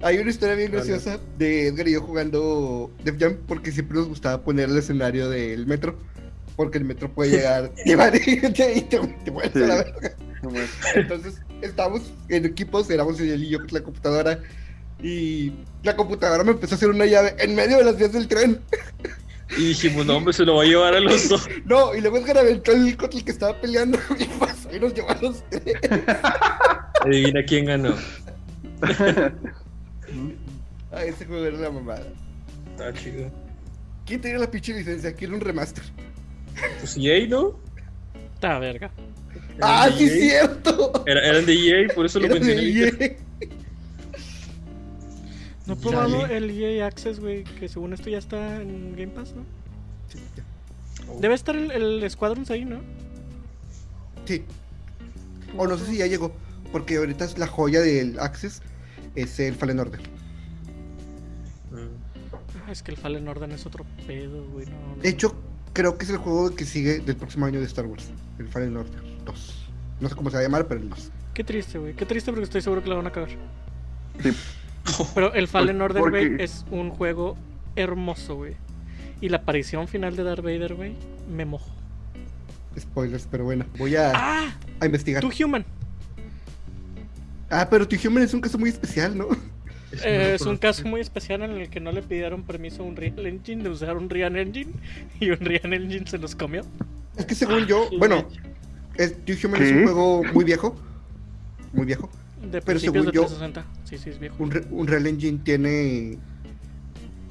[0.00, 4.08] hay una historia bien graciosa de Edgar y yo jugando Def Jam porque siempre nos
[4.08, 5.98] gustaba poner el escenario del metro.
[6.58, 9.90] Porque el metro puede llegar, llevar y te, y te, te mueres a la Sí.
[10.00, 10.16] verga.
[10.96, 14.40] Entonces, estábamos en equipos, éramos él y yo con la computadora.
[15.00, 15.52] Y
[15.84, 18.60] la computadora me empezó a hacer una llave en medio de las vías del tren.
[19.56, 21.48] Y dijimos, no, hombre, se lo va a llevar a los dos.
[21.64, 24.92] No, y luego Edgar aventó el con el que estaba peleando y pasó y nos
[24.94, 25.76] llevó a los tres.
[27.04, 27.94] Adivina quién ganó.
[30.92, 32.06] Ah, ese juego era la mamada.
[32.72, 33.30] Está chido.
[34.06, 35.12] ¿Quién tenía la pinche licencia?
[35.12, 35.84] Quiero un remaster.
[36.80, 37.58] Pues EA, ¿no?
[38.34, 38.90] Está verga.
[39.60, 40.10] ¡Ah, sí, EA.
[40.46, 41.04] cierto!
[41.06, 43.16] Era- eran de EA, por eso lo mencioné.
[45.66, 49.34] No he probado el EA Access, güey, que según esto ya está en Game Pass,
[49.34, 49.44] ¿no?
[51.20, 52.80] Debe estar el, el Squadrons ahí, ¿no?
[54.24, 54.44] Sí.
[55.56, 56.32] O no sé si ya llegó.
[56.72, 58.62] Porque ahorita es la joya del Access.
[59.14, 60.00] Es el Fallen Order.
[61.70, 62.66] Mm.
[62.66, 64.66] Ah, es que el Fallen Order es otro pedo, güey.
[64.66, 65.02] No, no.
[65.02, 65.34] De hecho,
[65.72, 68.10] creo que es el juego que sigue del próximo año de Star Wars.
[68.38, 69.68] El Fallen Order 2.
[70.00, 71.10] No sé cómo se va a llamar, pero el 2.
[71.34, 71.94] Qué triste, güey.
[71.94, 73.28] Qué triste porque estoy seguro que la van a acabar.
[74.22, 74.32] Sí.
[75.14, 77.36] Pero el Fallen Por- Order, güey, porque- es un juego
[77.76, 78.56] hermoso, güey.
[79.20, 80.94] Y la aparición final de Darth Vader, güey,
[81.30, 81.70] me mojó.
[82.78, 83.66] Spoilers, pero bueno.
[83.78, 84.58] Voy a, ¡Ah!
[84.80, 85.20] a investigar.
[85.22, 85.64] Two Human.
[87.50, 89.28] Ah, pero Two Human es un caso muy especial, ¿no?
[90.04, 92.96] Eh, es un caso muy especial en el que no le pidieron permiso a un
[92.96, 94.72] Real Engine de usar un Real Engine
[95.20, 96.62] y un Real Engine se los comió.
[97.16, 98.28] Es que según yo, bueno,
[98.96, 100.76] es, Two Human es un juego muy viejo.
[101.72, 102.08] Muy viejo.
[102.50, 103.64] De Pero según de yo- 360.
[103.84, 104.36] Sí, sí, es viejo.
[104.38, 106.18] Un, Re- un Real Engine tiene.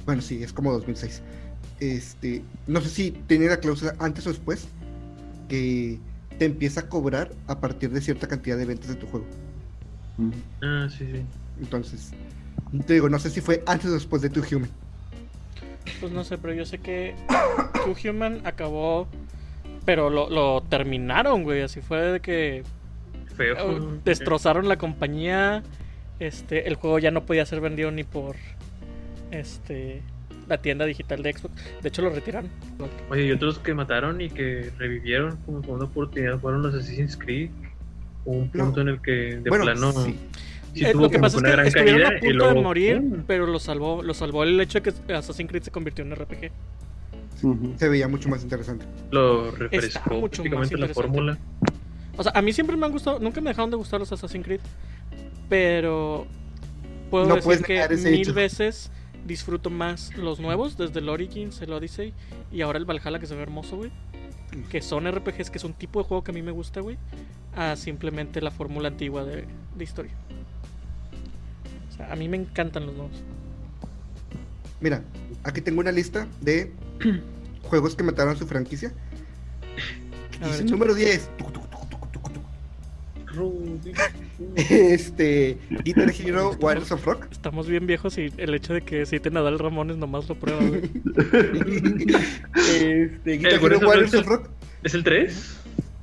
[0.04, 1.22] Bueno, sí, es como 2006.
[1.80, 2.42] Este.
[2.66, 4.68] No sé si tiene la cláusula antes o después.
[5.48, 5.98] Que
[6.38, 9.26] te empieza a cobrar a partir de cierta cantidad de ventas de tu juego.
[10.18, 10.32] Ujú.
[10.62, 11.22] Ah, sí, sí.
[11.60, 12.10] Entonces.
[12.86, 14.70] Te digo, no sé si fue antes o después de Two Human.
[16.00, 17.14] Pues no sé, pero yo sé que
[17.84, 19.08] Two Human acabó.
[19.84, 21.62] Pero lo, lo terminaron, güey.
[21.62, 22.62] Así fue de que
[23.36, 23.56] Feo.
[23.56, 25.62] eh, destrozaron la compañía.
[26.20, 28.36] Este, el juego ya no podía ser vendido ni por
[29.30, 30.02] este
[30.48, 31.54] la tienda digital de Xbox.
[31.82, 32.50] De hecho lo retiraron.
[33.10, 37.50] Oye, y otros que mataron y que revivieron como segunda oportunidad fueron los Assassin's Creed.
[38.24, 38.64] Hubo un No.
[38.64, 40.18] punto en el que de bueno, plano sí.
[40.74, 42.60] Sí Eh, tuvo lo que pasa es que gran estuvieron caída a punto luego, de
[42.62, 46.14] morir, pero lo salvó, lo salvó el hecho de que Assassin's Creed se convirtió en
[46.14, 46.50] RPG.
[47.42, 47.74] Ujú.
[47.76, 48.84] Se veía mucho más interesante.
[49.10, 51.38] lo refrescó mucho más la fórmula.
[52.16, 54.44] O sea, a mí siempre me han gustado, nunca me dejaron de gustar los Assassin's
[54.44, 54.60] Creed,
[55.48, 56.26] pero
[57.10, 58.34] puedo No decir que mil hecho.
[58.34, 58.90] veces
[59.24, 62.12] disfruto más los nuevos, desde el Origins, el Odyssey
[62.50, 63.90] y ahora el Valhalla que se ve hermoso, güey.
[64.70, 66.96] Que son RPGs, que es un tipo de juego que a mí me gusta, güey.
[67.54, 69.44] A simplemente la fórmula antigua de,
[69.76, 70.12] de historia.
[72.10, 73.22] A mí me encantan los nuevos.
[74.80, 75.02] Mira,
[75.44, 76.72] aquí tengo una lista de
[77.62, 78.92] juegos que mataron su franquicia.
[80.40, 81.28] Ver, número 10.
[81.36, 82.40] Tucu, tucu, tucu, tucu, tucu, tucu.
[83.34, 83.92] Rudy.
[84.54, 85.58] Este.
[85.82, 87.26] Guitar Hero Warriors of Rock.
[87.32, 90.60] Estamos bien viejos y el hecho de que citen a Dal Ramones nomás lo prueba,
[92.54, 94.22] este, Guitar ¿El Hero Warriors of Warriors Rock?
[94.22, 94.50] of Rock.
[94.84, 95.56] ¿Es el 3?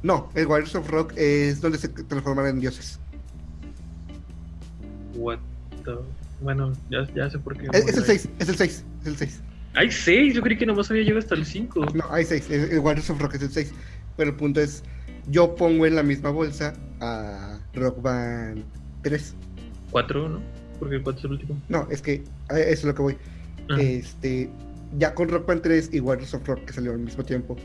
[0.03, 2.99] No, el Warriors of Rock es donde se transforman en dioses.
[5.15, 5.39] What
[5.85, 5.95] the...
[6.41, 7.67] Bueno, ya, ya sé por qué.
[7.71, 9.41] Es, es el 6, es el 6, es el 6.
[9.75, 11.85] Hay 6, yo creí que nomás había llegado hasta el 5.
[11.93, 13.73] No, hay 6, el, Warriors of Rock es el 6.
[14.17, 14.83] Pero el punto es,
[15.29, 18.63] yo pongo en la misma bolsa a Rock Band
[19.03, 19.35] 3.
[19.91, 20.41] 4, ¿no?
[20.79, 21.61] Porque el 4 es el último.
[21.69, 23.17] No, es que eso es lo que voy.
[23.69, 24.49] Ah, Este,
[24.97, 27.57] ya con Rock Band 3 y Warriors of Rock que salieron al mismo tiempo,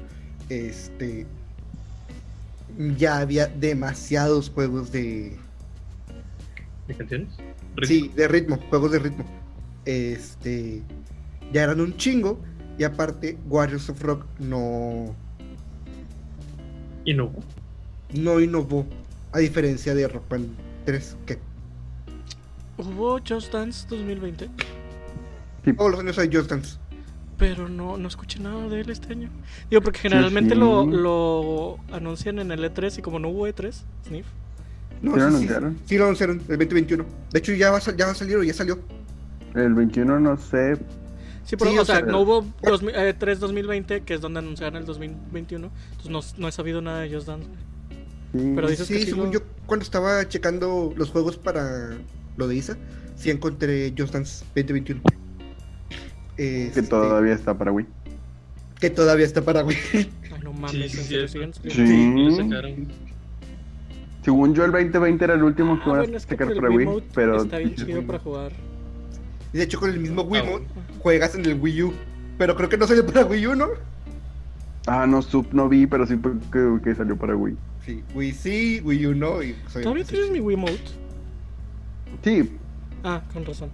[0.49, 1.27] este,
[2.97, 5.37] ya había demasiados juegos de.
[6.89, 7.29] ¿De canciones?
[7.83, 9.25] Sí, de ritmo, juegos de ritmo.
[9.85, 10.83] Este.
[11.53, 12.41] Ya eran un chingo.
[12.79, 15.15] Y aparte, Warriors of Rock no.
[17.05, 17.33] ¿Y no?
[18.15, 18.87] No innovó.
[19.33, 20.49] A diferencia de Rock Band
[20.87, 21.39] 3, que
[22.79, 24.49] ¿Hubo Just Dance 2020?
[25.77, 26.79] todos los años hay Just Dance.
[27.37, 29.31] Pero no, no escuché nada de él este año.
[29.69, 30.61] Digo, porque generalmente sí.
[30.61, 34.27] Lo, lo anuncian en el E3 y como no hubo E3, Sniff.
[35.03, 35.79] No, ¿Sí lo sí, sí, anunciaron?
[35.87, 37.05] sí lo anunciaron, el 2021.
[37.33, 38.79] De hecho, ya va, a sal- ya va a salir o ya salió.
[39.55, 40.77] El 21 no sé.
[41.45, 44.21] Sí, pero Sí, o, o sea, sea, no hubo dos eh, E3 2020, que es
[44.21, 45.71] donde anunciaron el 2021.
[45.93, 47.49] Entonces no, no he sabido nada de Just Dance.
[48.33, 48.53] Sí.
[48.55, 51.97] Pero dices sí, que sí según lo- yo, cuando estaba checando los juegos para
[52.37, 52.77] lo de ISA,
[53.17, 55.01] sí encontré Just Dance 2021.
[56.37, 57.87] que Este, todavía está para Wii.
[58.79, 59.77] que todavía está para Wii.
[59.95, 60.11] Ay,
[60.45, 62.87] no mames, sí, ¿en sí, siguen Sí.
[64.31, 66.55] Según yo, el 2020 era el último que Ah, iban bueno, a es que sacar
[66.55, 68.53] para Wii, pero está bien chido para jugar.
[69.53, 71.93] Y de hecho, con el mismo Wiimote Ah, juegas en el Wii U.
[72.39, 73.67] Pero creo que no salió para Wii U, ¿no?
[74.87, 76.17] Ah, no, sub, no vi, pero sí
[76.53, 77.57] que, que salió para Wii.
[77.85, 79.43] Sí, Wii sí, Wii U no.
[79.43, 80.79] Y pues, ¿Todavía tienes mi Wiimote?
[82.23, 82.57] Sí,
[83.03, 83.71] Ah, con razón.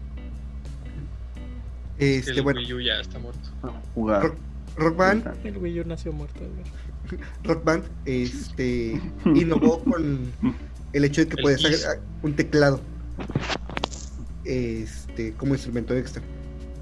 [1.99, 3.41] Este, El bueno, Wii U ya está muerto.
[3.63, 4.23] a jugar.
[4.23, 4.35] Rock,
[4.79, 6.39] Rock Band, El Wii U nació muerto.
[6.41, 6.65] Edgar.
[7.45, 10.33] Rock Band, este, innovó con
[10.93, 12.81] el hecho de que El puedes hacer un teclado,
[14.45, 16.23] este, como instrumento extra.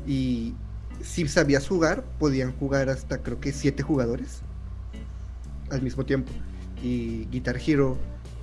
[0.07, 0.55] Y
[1.03, 4.41] si sabías jugar, podían jugar hasta creo que siete jugadores
[5.71, 6.33] al mismo tiempo.
[6.83, 7.97] Y Guitar Hero,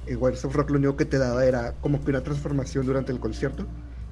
[0.07, 3.11] eh, Warriors of Rock, lo único que te daba era como que una transformación durante
[3.11, 3.65] el concierto,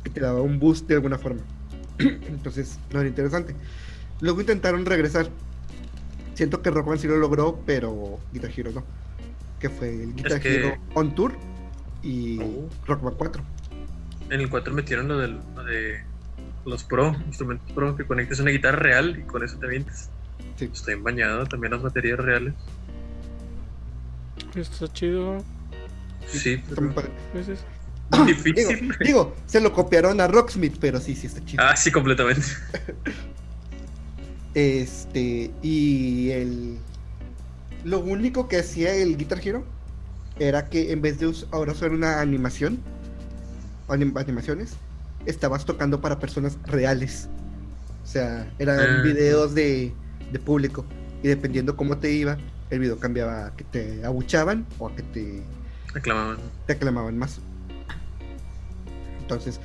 [0.03, 1.41] que te daba un boost de alguna forma.
[1.99, 3.55] Entonces, no era interesante.
[4.21, 5.29] Luego intentaron regresar.
[6.39, 8.85] Siento que Rock Band sí lo logró, pero Guitar Hero no.
[9.59, 11.33] Que fue el Guitar que- Hero On Tour
[12.01, 12.69] y Oh.
[12.87, 13.43] Rock Band 4.
[14.29, 16.01] En el 4 metieron lo, del, lo de
[16.65, 20.07] los pro, instrumentos pro, que conectes una guitarra real y con eso te avientes.
[20.55, 20.69] Sí.
[20.73, 22.53] Está bien bañado, también las baterías reales.
[24.55, 25.43] Está chido.
[26.25, 27.09] Sí, Está muy pero.
[27.33, 27.65] Pues es-
[28.55, 28.71] Digo,
[29.01, 31.61] digo, se lo copiaron a Rocksmith, pero sí, sí está chido.
[31.65, 32.45] Ah, sí, completamente.
[34.53, 36.77] Este, y el.
[37.83, 39.63] Lo único que hacía el Guitar Hero
[40.39, 42.79] era que en vez de us- ahora usar una animación,
[43.87, 44.71] anim- animaciones,
[45.25, 47.29] estabas tocando para personas reales.
[48.03, 49.01] O sea, eran Ah.
[49.03, 49.93] videos de,
[50.31, 50.85] de público.
[51.23, 52.37] Y dependiendo cómo te iba,
[52.69, 55.41] el video cambiaba a que te abuchaban o a que te,
[55.93, 56.37] Aclamaban.
[56.65, 57.39] te aclamaban más.
[59.21, 59.59] Entonces,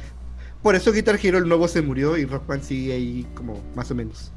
[0.62, 3.91] por eso Guitar Hero el nuevo se murió y Rock Band sigue ahí como más
[3.91, 4.30] o menos.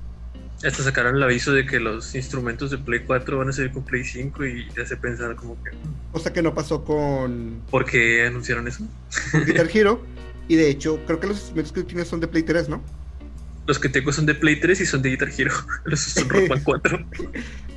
[0.65, 3.83] Hasta sacaron el aviso de que los instrumentos de Play 4 van a salir con
[3.83, 5.71] Play 5 y te hace pensar como que...
[6.11, 8.83] Cosa que no pasó con, ¿Por qué anunciaron eso?
[9.31, 10.01] con Guitar Hero.
[10.47, 12.81] Y de hecho, creo que los instrumentos que tienes son de Play 3, ¿no?
[13.67, 15.51] Los que tengo son de Play 3 y son de Guitar Hero.
[15.83, 17.05] Los son Rock Band 4.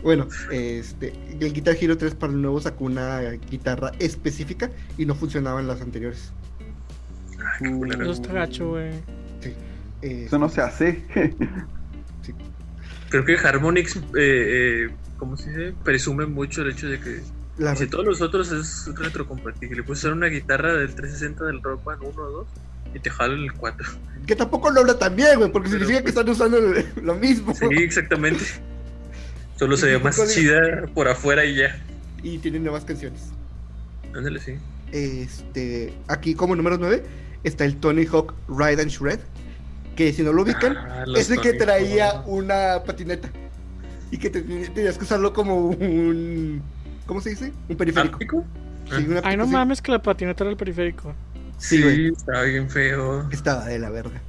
[0.02, 3.20] Bueno, este, el Guitar Hero 3 para el nuevo sacó una
[3.50, 6.32] guitarra específica y no funcionaban las anteriores.
[7.38, 8.02] Ay, qué culero.
[8.04, 8.92] Eso está gacho, güey.
[10.00, 11.04] Eh, Eso no se hace.
[13.10, 14.88] Creo que Harmonix, eh, eh,
[15.18, 15.74] ¿cómo se dice?
[15.84, 17.20] Presume mucho el hecho de que
[17.58, 19.82] la- si todos los otros es retrocompatible.
[19.82, 22.46] Puedes usar una guitarra del 360 del Rock Band 1 o 2
[22.94, 23.86] y te jala el 4.
[24.26, 27.14] que tampoco lo habla tan bien, güey, porque Pero, significa que pues- están usando lo
[27.16, 27.54] mismo.
[27.54, 28.44] Sí, exactamente.
[29.58, 31.82] Solo se ve más chida por afuera y ya.
[32.22, 33.28] Y tienen nuevas canciones.
[34.14, 34.54] Ándale, sí.
[34.92, 37.02] Este, aquí como número 9
[37.44, 39.20] está el Tony Hawk Ride and Shred.
[39.96, 43.28] Que si no lo ubican, Ah, es el que traía una patineta.
[44.10, 46.62] Y que te- tenías que usarlo como un.
[47.06, 47.52] ¿Cómo se dice?
[47.68, 48.14] Un periférico.
[48.14, 48.44] ¿Áptico?
[48.96, 49.52] Sí, una Ay, no sí.
[49.52, 51.12] mames que la patineta era el periférico.
[51.58, 52.06] Sí, Sí, güey.
[52.08, 53.28] estaba bien feo.
[53.30, 54.20] Estaba de la verga.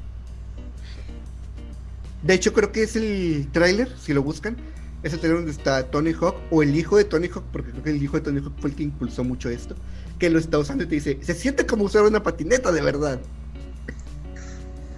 [2.24, 4.58] De hecho, creo que es el tráiler, si lo buscan.
[5.04, 7.84] Es el trailer donde está Tony Hawk o el hijo de Tony Hawk, porque creo
[7.84, 9.76] que el hijo de Tony Hawk fue el que impulsó mucho esto.
[10.20, 13.20] Que lo está usando y te dice: Se siente como usar una patineta de verdad.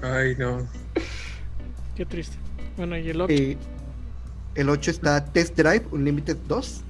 [0.03, 0.67] Ay, no.
[1.95, 2.35] Qué triste.
[2.77, 3.35] Bueno, y el otro.
[3.35, 3.57] Eh,
[4.55, 6.65] el 8 está Test Drive Unlimited 2.
[6.65, 6.81] Sí,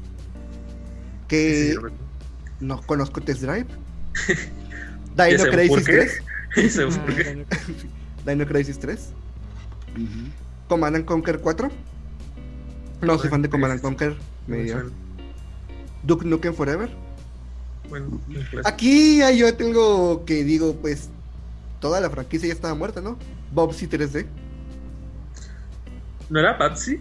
[1.28, 1.98] Que sí, Roberto.
[2.60, 3.68] no conozco Test Drive.
[5.16, 6.10] Ya Dino Crisis qué.
[6.56, 6.74] 3.
[6.74, 7.24] ¿Sabes Ah, por qué?
[7.24, 7.46] bueno.
[8.26, 9.10] Dino Crisis 3.
[10.68, 11.70] Command and Conquer 4.
[13.02, 14.16] No soy fan de Command and Conquer.
[14.48, 14.90] Me dio.
[16.04, 16.90] Duke Nukem Forever.
[17.90, 18.20] Bueno.
[18.66, 21.10] Aquí ya yo tengo que digo, pues,
[21.84, 23.18] toda la franquicia ya estaba muerta, ¿no?
[23.52, 24.26] Bobsy 3D.
[26.30, 26.98] ¿No era Patsy?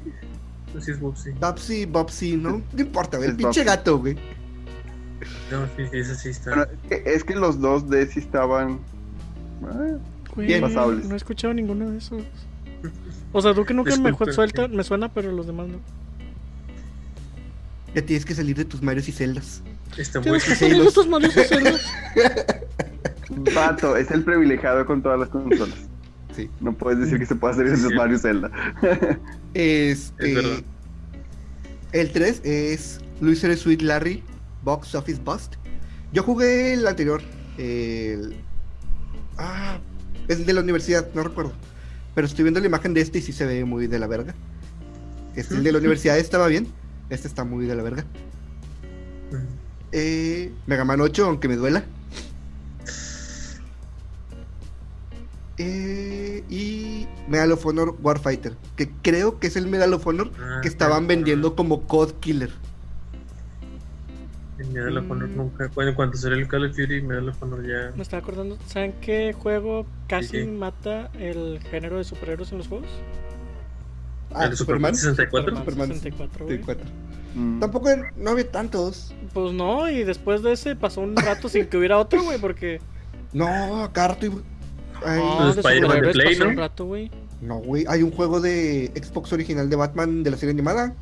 [0.76, 1.30] Así es Bobsy.
[1.30, 2.60] Bobsy, Bobsy, ¿no?
[2.72, 3.30] No importa, güey.
[3.30, 3.64] El pinche Bobsy.
[3.64, 4.16] gato, güey.
[5.52, 6.64] No, sí, sí, ese sí está.
[6.64, 8.80] Es, que, es que los dos D sí estaban.
[9.62, 9.98] eh,
[10.34, 10.62] Güey, Bien.
[10.62, 11.06] Pasables.
[11.06, 12.24] no he escuchado ninguno de esos.
[13.32, 15.78] O sea, tú que nunca me suelta, me suena, pero los demás no.
[17.94, 19.62] Ya tienes que salir de tus Marios y celdas.
[19.96, 20.24] Está muy.
[20.24, 21.82] Tienes que sí, salir de tus manos a celdas.
[23.54, 25.76] Vato, es el privilegiado con todas las consolas.
[26.34, 26.48] Sí.
[26.60, 27.94] No puedes decir que se puede hacer eso Sí.
[27.94, 28.50] Mario Zelda.
[29.54, 29.92] Este.
[30.40, 30.64] Es.
[31.92, 34.22] El 3 es Loser Sweet Larry
[34.64, 35.54] Box Office Bust.
[36.12, 37.20] Yo jugué el anterior.
[37.58, 38.34] El.
[39.36, 39.78] Ah,
[40.28, 41.52] es el de la universidad, no recuerdo.
[42.14, 44.34] Pero estoy viendo la imagen de este y sí se ve muy de la verga.
[45.34, 46.66] Este, el de la universidad estaba bien.
[47.10, 48.04] Este está muy de la verga.
[49.92, 51.84] Eh, Mega Man 8, aunque me duela.
[55.64, 60.58] Eh, y Medal of Honor Warfighter, que creo que es el Medal of Honor Ah,
[60.60, 62.50] que estaban vendiendo como Code Killer.
[64.58, 65.36] En Medal of Honor Mm.
[65.36, 65.70] nunca.
[65.74, 67.92] Bueno, en cuanto salió el Call of Duty, Medal of Honor ya.
[67.96, 68.58] Me estaba acordando.
[68.66, 70.46] ¿Saben qué juego casi Sí, sí.
[70.46, 72.88] mata el género de superhéroes en los juegos?
[74.34, 74.94] Ah, ¿El Superman.
[74.94, 75.56] Superman 64?
[75.58, 76.58] Superman 64, güey.
[76.58, 76.90] 64.
[77.34, 77.60] Mm.
[77.60, 79.14] Tampoco no había tantos.
[79.32, 82.80] Pues no, y después de ese pasó un rato sin que hubiera otro, güey, porque.
[83.32, 84.42] No, cada rato.
[85.02, 86.48] Iba- Ay, No, Pues de Spider-Man de Play, ¿no?
[86.48, 87.10] un rato, güey.
[87.40, 87.84] No, güey.
[87.88, 90.94] Hay un juego de Xbox original de Batman de la serie animada.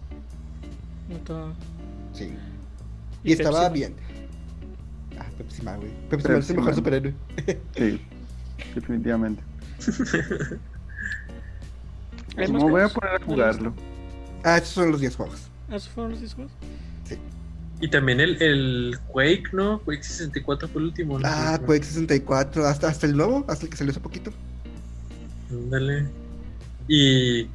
[1.08, 1.52] Neta.
[2.14, 2.32] Sí.
[3.24, 3.94] Y Y, estaba Pepsi bien.
[5.18, 5.90] Ah, Pepsi Man, güey.
[6.08, 7.14] Pepsi Man es Pepsi el mejor superhéroe.
[7.76, 8.00] Sí,
[8.74, 9.42] definitivamente.
[12.36, 13.74] ¿Hay Me más voy a poner a jugarlo.
[14.44, 15.48] Ah, esos son los 10 juegos.
[15.68, 16.52] ¿Ah, ¿Esos fueron los 10 juegos?
[17.80, 19.80] Y también el, el Quake, ¿no?
[19.80, 21.18] Quake 64 fue el último.
[21.18, 21.26] ¿no?
[21.26, 22.66] Ah, Quake 64.
[22.66, 24.30] Hasta, hasta el nuevo, hasta el que salió hace poquito.
[25.50, 26.06] Ándale.
[26.88, 27.48] Y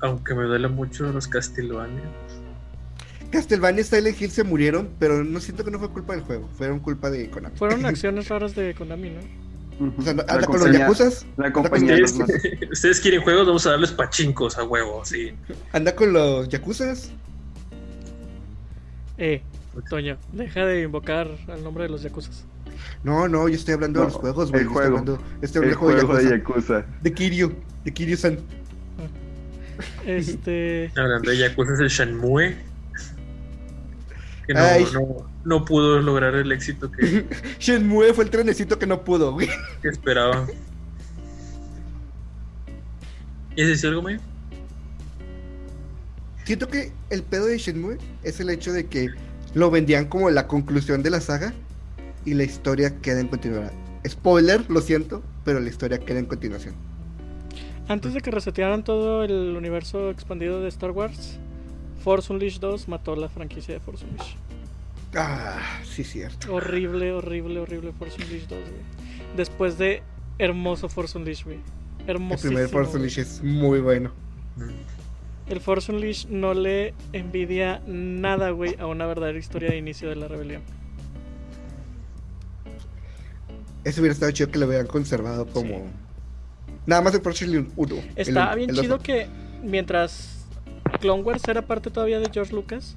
[0.00, 2.02] aunque me duele mucho los Castlevania.
[3.30, 6.48] Castlevania y Silent Hill se murieron, pero no siento que no fue culpa del juego.
[6.56, 7.56] Fueron culpa de Konami.
[7.56, 9.20] Fueron acciones raras de Konami, ¿no?
[9.88, 9.94] Ujú.
[10.00, 11.26] O sea, La con los yakuzas.
[11.36, 15.32] La compañía los Ustedes, más- ustedes quieren juegos, vamos a darles pachincos a huevo, sí.
[15.72, 17.10] Anda con los yakuzas.
[19.18, 19.42] Eh,
[19.82, 22.44] Toño, deja de invocar al nombre de los yakuzas.
[23.02, 24.62] No, no, yo estoy hablando de los juegos, güey.
[24.62, 24.98] el yo Estoy juego.
[24.98, 26.74] hablando, estoy El hablando de juego de Yakuza.
[26.80, 26.86] Yakuza.
[27.02, 27.54] De Kiryu.
[27.84, 28.38] De Kiryu-san.
[30.06, 30.90] Este.
[30.96, 32.56] Hablando de Yakuza es el Shenmue.
[34.46, 34.86] Que no, Ay.
[34.92, 37.26] no, no pudo lograr el éxito que,
[37.58, 39.48] Shenmue fue el trenecito que no pudo, güey.
[39.82, 40.46] que esperaba.
[43.56, 44.20] ¿Y es decir algo, Mayo?
[46.44, 49.08] Siento que el pedo de Shenmue es el hecho de que
[49.54, 51.54] lo vendían como la conclusión de la saga
[52.24, 53.72] y la historia queda en continuidad.
[54.06, 56.74] Spoiler, lo siento, pero la historia queda en continuación.
[57.88, 61.38] Antes de que resetearan todo el universo expandido de Star Wars,
[62.02, 64.36] Force Unleashed 2 mató la franquicia de Force Unleashed.
[65.14, 66.52] Ah, sí, cierto.
[66.54, 68.82] Horrible, horrible, horrible Force Unleashed 2, güey.
[69.36, 70.02] Después de
[70.38, 71.58] hermoso Force Unleashed, güey.
[72.06, 72.52] El Hermosísimo.
[72.54, 72.96] primer Force.
[72.96, 74.10] Unleashed es muy bueno.
[75.48, 80.16] El Force Unleashed no le envidia nada, güey, a una verdadera historia de inicio de
[80.16, 80.62] la rebelión.
[83.84, 85.86] Eso hubiera estado chido que lo hubieran conservado como.
[86.86, 87.94] Nada más el Force Unleashed 1.
[87.94, 89.26] el Está uno, bien el dos chido que
[89.62, 90.46] mientras
[91.00, 92.96] Clone Wars era parte todavía de George Lucas,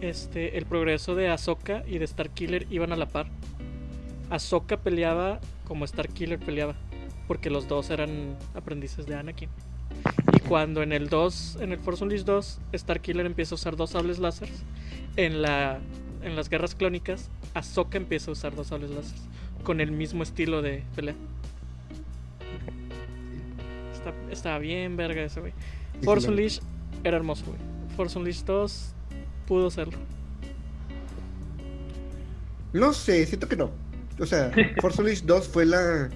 [0.00, 3.28] este, el progreso de Ahsoka y de Starkiller iban a la par.
[4.30, 6.74] Ahsoka peleaba como Starkiller peleaba,
[7.28, 9.48] porque los dos eran aprendices de Anakin.
[10.32, 13.90] Y cuando en el 2, en el Force Unleashed 2, Starkiller empieza a usar dos
[13.90, 14.48] sables láser,
[15.16, 15.80] en la
[16.22, 19.16] en las guerras clónicas, Ahsoka empieza a usar dos sables láser
[19.62, 21.14] con el mismo estilo de pelea.
[23.94, 25.52] Está, estaba bien verga eso, güey.
[26.02, 26.62] Force Unleashed
[27.04, 27.58] era hermoso, güey.
[27.96, 28.94] Force Unleashed 2
[29.46, 29.98] pudo serlo.
[32.72, 33.70] No sé, siento que no.
[34.18, 36.10] O sea, Force Unleashed 2 fue la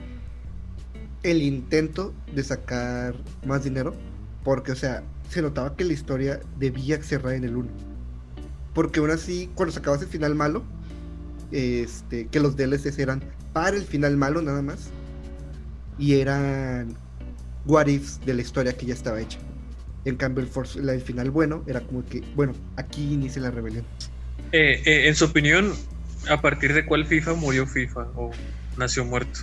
[1.23, 3.15] el intento de sacar
[3.47, 3.95] más dinero.
[4.45, 7.69] Porque, o sea, se notaba que la historia debía cerrar en el 1.
[8.75, 10.65] Porque aún así, cuando sacabas el final malo,
[11.51, 14.91] este, que los DLCs eran para el final malo nada más.
[15.99, 16.97] Y eran
[17.67, 19.39] what ifs de la historia que ya estaba hecha.
[20.07, 23.85] En cambio, el, Force- el final bueno era como que, bueno, aquí inicia la rebelión.
[24.53, 25.73] Eh, eh, en su opinión,
[26.31, 28.31] ¿a partir de cuál FIFA murió FIFA o
[28.79, 29.41] nació muerto?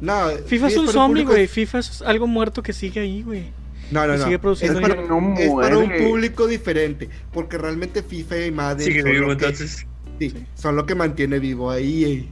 [0.00, 1.46] No, FIFA es un zombie, güey.
[1.46, 3.50] FIFA es algo muerto que sigue ahí, güey.
[3.90, 4.24] No, no, no.
[4.24, 5.20] sigue produciendo es, para, dinero.
[5.20, 7.08] No es para un público diferente.
[7.32, 9.86] Porque realmente FIFA y Madden Sigue son, vivo lo que, entonces.
[10.18, 12.04] sí, son lo que mantiene vivo ahí.
[12.04, 12.28] eh.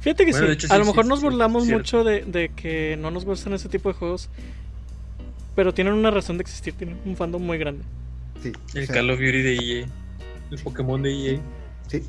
[0.00, 0.52] Fíjate que Bueno, sí.
[0.52, 3.24] hecho, a sí, lo mejor sí, nos sí, burlamos mucho de, de que no nos
[3.24, 4.28] gustan ese tipo de juegos.
[5.56, 6.74] Pero tienen una razón de existir.
[6.74, 7.82] Tienen un fandom muy grande.
[8.42, 9.86] Sí, o El sea, Call of Duty de EA.
[10.50, 11.40] El Pokémon de EA.
[11.88, 12.02] sí.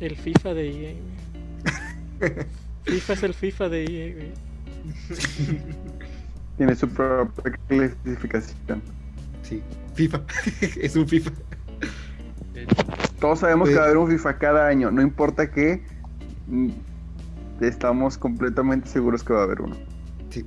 [0.00, 0.94] El FIFA de EA.
[2.88, 4.32] FIFA es el FIFA de EA, güey.
[6.56, 8.82] Tiene su propia clasificación.
[9.42, 9.62] Sí,
[9.94, 10.22] FIFA.
[10.80, 11.30] es un FIFA.
[13.20, 13.74] Todos sabemos Sí.
[13.74, 15.82] que va a haber un FIFA cada año, no importa qué.
[16.48, 16.68] mm,
[17.60, 19.76] Estamos completamente seguros que va a haber uno.
[20.30, 20.44] Sí.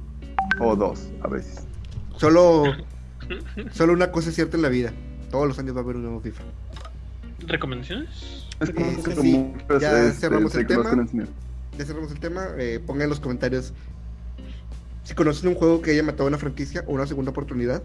[0.61, 1.65] O dos, a veces.
[2.15, 2.63] Solo,
[3.71, 4.93] solo una cosa es cierta en la vida.
[5.29, 6.43] Todos los años va a haber un nuevo FIFA.
[7.47, 8.47] ¿Recomendaciones?
[8.61, 10.83] Es como Eh, que sí, muchos, ya este, cerramos el tema.
[11.77, 12.47] Ya cerramos el tema.
[12.57, 13.73] Eh, pongan en los comentarios
[15.03, 17.81] si conocen un juego que haya matado una franquicia o una segunda oportunidad.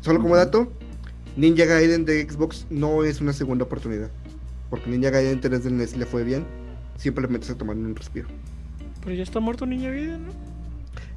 [0.00, 0.72] Solo como dato,
[1.36, 4.10] Ninja Gaiden de Xbox no es una segunda oportunidad.
[4.70, 6.46] Porque Ninja Gaiden 3 del NES le fue bien.
[6.96, 8.28] Simplemente se tomaron un respiro.
[9.02, 10.32] Pero ya está muerto Niña Vida, ¿no?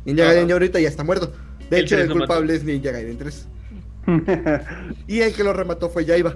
[0.06, 0.26] Ninja.
[0.26, 1.34] Gaiden ya ahorita ya está muerto.
[1.70, 2.20] De El hecho, 3 el mató.
[2.20, 3.48] culpable es Ninja Gaiden 3.
[5.08, 6.36] Y el que lo remató fue Yaiba.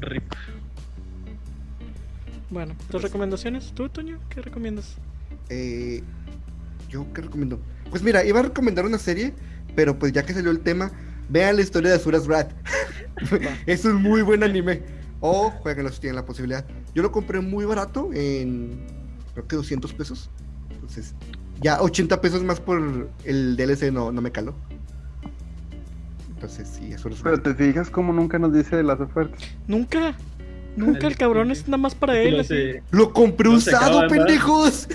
[0.00, 0.24] Rip.
[2.50, 3.72] Bueno, ¿tus recomendaciones?
[3.74, 4.18] ¿Tú, Toño?
[4.30, 4.96] ¿Qué recomiendas?
[5.50, 6.02] Eh,
[6.88, 7.60] ¿Yo qué recomiendo?
[7.90, 9.34] Pues mira, iba a recomendar una serie,
[9.76, 10.90] pero pues ya que salió el tema,
[11.28, 12.52] vean la historia de Asuras Brat.
[13.66, 14.82] es un muy buen anime.
[15.20, 16.64] O jueguenlo si tienen la posibilidad.
[16.94, 18.86] Yo lo compré muy barato, en
[19.34, 20.30] creo que 200 pesos.
[20.70, 21.14] Entonces,
[21.60, 24.54] ya 80 pesos más por el DLC no, no me caló.
[26.30, 27.56] Entonces, sí, Asuras Pero Brat.
[27.56, 29.40] te fijas como nunca nos dice de las ofertas.
[29.66, 30.16] Nunca.
[30.78, 32.34] Nunca el cabrón es nada más para él.
[32.36, 32.72] Lo así.
[32.90, 34.88] ¡Lo compré usado, pendejos!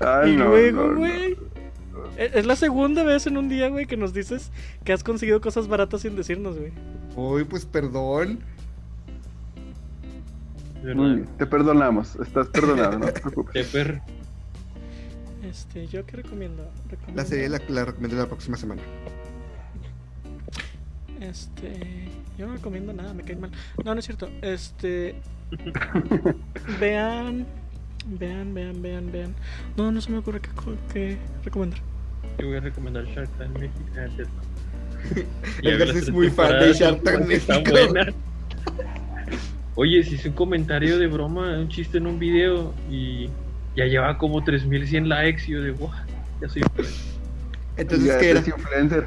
[0.00, 0.98] Ay, Y no, luego, no, no.
[0.98, 1.36] güey.
[2.18, 4.50] Es la segunda vez en un día, güey, que nos dices
[4.84, 6.72] que has conseguido cosas baratas sin decirnos, güey.
[7.14, 8.38] Uy, pues perdón.
[11.38, 13.74] Te perdonamos, estás perdonado, no te preocupes.
[15.42, 16.68] Este, ¿yo qué recomiendo?
[16.88, 18.82] Recomiendo- La serie la, la recomiendo la próxima semana.
[21.20, 22.08] Este.
[22.38, 23.50] Yo no recomiendo nada, me cae mal.
[23.84, 24.28] No, no es cierto.
[24.42, 25.20] Este.
[26.80, 27.46] vean.
[28.08, 29.34] Vean, vean, vean, vean.
[29.76, 31.80] No, no se me ocurre qué, co- qué recomendar.
[32.38, 33.80] Yo voy a recomendar Shark Tank México.
[35.62, 37.54] Las es muy fan de Shark Tank México.
[37.70, 38.12] buena.
[39.74, 43.28] Oye, si hice un comentario de broma, un chiste en un video y
[43.76, 45.90] ya lleva como 3100 likes y yo de wow,
[46.40, 46.86] ya soy fan".
[47.76, 48.38] Entonces, ¿qué era?
[48.40, 49.06] eres influencer.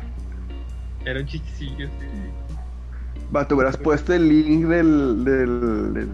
[1.06, 1.88] Era un chistecillo.
[1.88, 2.06] sí.
[3.36, 6.10] Va, te hubieras puesto el link del, del, del,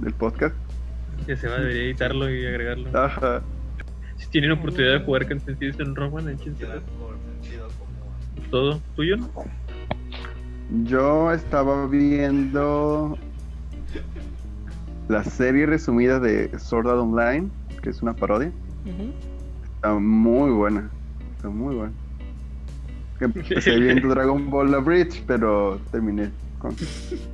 [0.00, 0.54] del podcast.
[1.26, 2.98] Ya se va, debería editarlo y agregarlo.
[2.98, 3.42] Ajá.
[4.16, 6.80] Si tienen oportunidad de jugar con sentidos en Roman, échensela.
[8.50, 9.16] Todo tuyo.
[10.84, 13.18] Yo estaba viendo
[15.08, 17.48] la serie resumida de Sword Art Online,
[17.82, 18.50] que es una parodia.
[19.76, 20.90] Está muy buena.
[21.36, 21.92] Está muy buena.
[23.20, 26.74] Empecé viendo Dragon Ball La Bridge, pero terminé con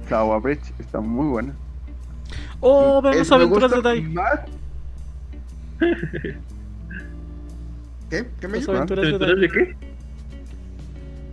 [0.09, 0.72] Sawa Bridge.
[0.78, 1.53] Está muy buena.
[2.61, 4.41] Oh, me aventuras de más-
[8.11, 8.26] ¿Qué?
[8.41, 8.72] ¿Qué me dijo?
[8.72, 9.41] aventuras de ¿Aventuras Dai.
[9.41, 9.76] de qué?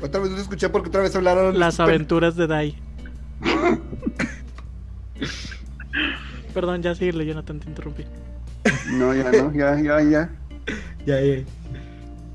[0.05, 1.57] Otra vez no te escuché porque otra vez hablaron.
[1.59, 2.75] Las aventuras de Dai.
[6.53, 8.03] Perdón, ya síguele, Jonathan, te interrumpí.
[8.93, 10.29] No, ya no, ya, ya, ya.
[11.05, 11.43] Ya, ya.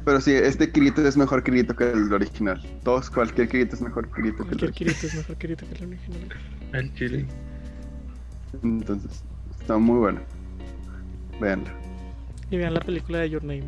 [0.06, 2.62] Pero sí, este Kirito es mejor Kirito que el original.
[2.84, 4.94] Todos, cualquier Kirito es mejor Kirito que el Cualquier original.
[4.94, 6.28] Kirito es mejor Kirito que el original.
[6.72, 7.26] Al chile.
[8.62, 9.24] Entonces,
[9.60, 10.20] está muy bueno.
[11.40, 11.74] Veanla.
[12.52, 13.64] Y vean la película de Your Name.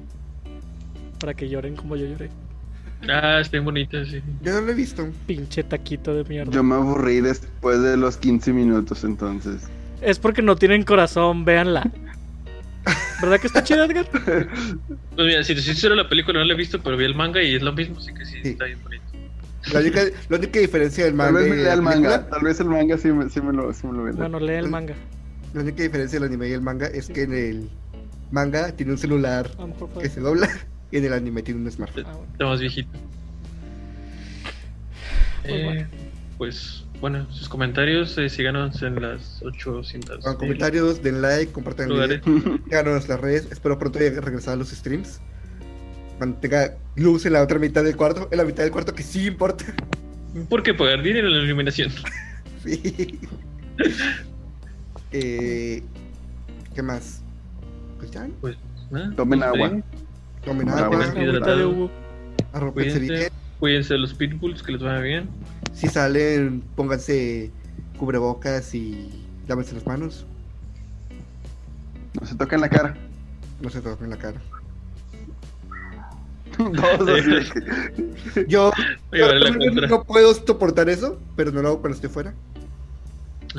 [1.18, 2.30] Para que lloren como yo lloré.
[3.08, 4.22] Ah, está bien bonita, sí.
[4.40, 5.08] Yo no lo he visto.
[5.26, 6.52] Pinche taquito de mierda.
[6.52, 9.68] Yo me aburrí después de los 15 minutos, entonces.
[10.02, 11.90] Es porque no tienen corazón, véanla.
[13.20, 14.06] ¿Verdad que está chida, Edgar?
[15.16, 17.14] Pues mira, si te soy sincero, la película no la he visto, pero vi el
[17.14, 18.48] manga y es lo mismo, así que sí, Sí.
[18.50, 19.02] está bien bonito.
[19.72, 22.28] La única, la única diferencia del Tal manga vez y me lea el manga.
[22.28, 24.12] Tal vez el manga sí me, sí me lo, sí me lo.
[24.16, 24.94] Bueno, lee el manga.
[25.52, 27.70] la única diferencia del anime y el manga es que en el
[28.30, 29.50] manga tiene un celular
[30.00, 30.48] que se dobla
[30.92, 32.04] y en el anime tiene un smartphone.
[32.06, 32.32] Ah, bueno.
[32.32, 32.90] Está más viejito.
[35.42, 35.88] Pues Eh, bueno.
[36.38, 41.92] Pues bueno, sus comentarios, eh, síganos en las 800 Con comentarios, den like, compartan el
[41.92, 42.24] lugares.
[42.24, 43.48] video, síganos las redes.
[43.50, 45.20] Espero pronto regresar a los streams.
[46.18, 49.02] Cuando tenga luz en la otra mitad del cuarto, en la mitad del cuarto que
[49.02, 49.64] sí importa.
[50.48, 51.90] ¿Por qué pagar dinero en la iluminación?
[52.64, 53.20] Sí.
[55.12, 55.82] Eh,
[56.74, 57.22] ¿Qué más?
[57.98, 58.56] Pues ya, Pues.
[59.16, 59.80] Tomen agua.
[60.44, 61.90] tomen Bueno, agua, bueno,
[62.52, 63.08] arrópense bien.
[63.08, 65.28] Cuídense, cuídense de los pitbulls, que les vaya bien.
[65.78, 67.52] Si salen, pónganse
[67.98, 70.26] cubrebocas y lávense las manos.
[72.20, 72.96] No se toquen la cara.
[73.60, 74.40] No se toquen la cara.
[78.48, 78.72] Yo,
[79.88, 82.34] no puedo soportar eso, pero no lo hago cuando estoy fuera.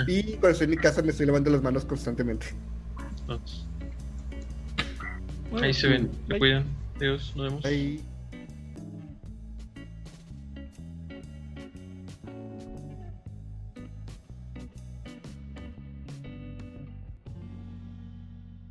[0.05, 2.47] Y cuando estoy en mi casa me estoy lavando las manos constantemente.
[5.49, 6.39] Bueno, ahí se ven, se bye.
[6.39, 6.65] cuidan.
[6.97, 8.08] Adiós, nos vemos.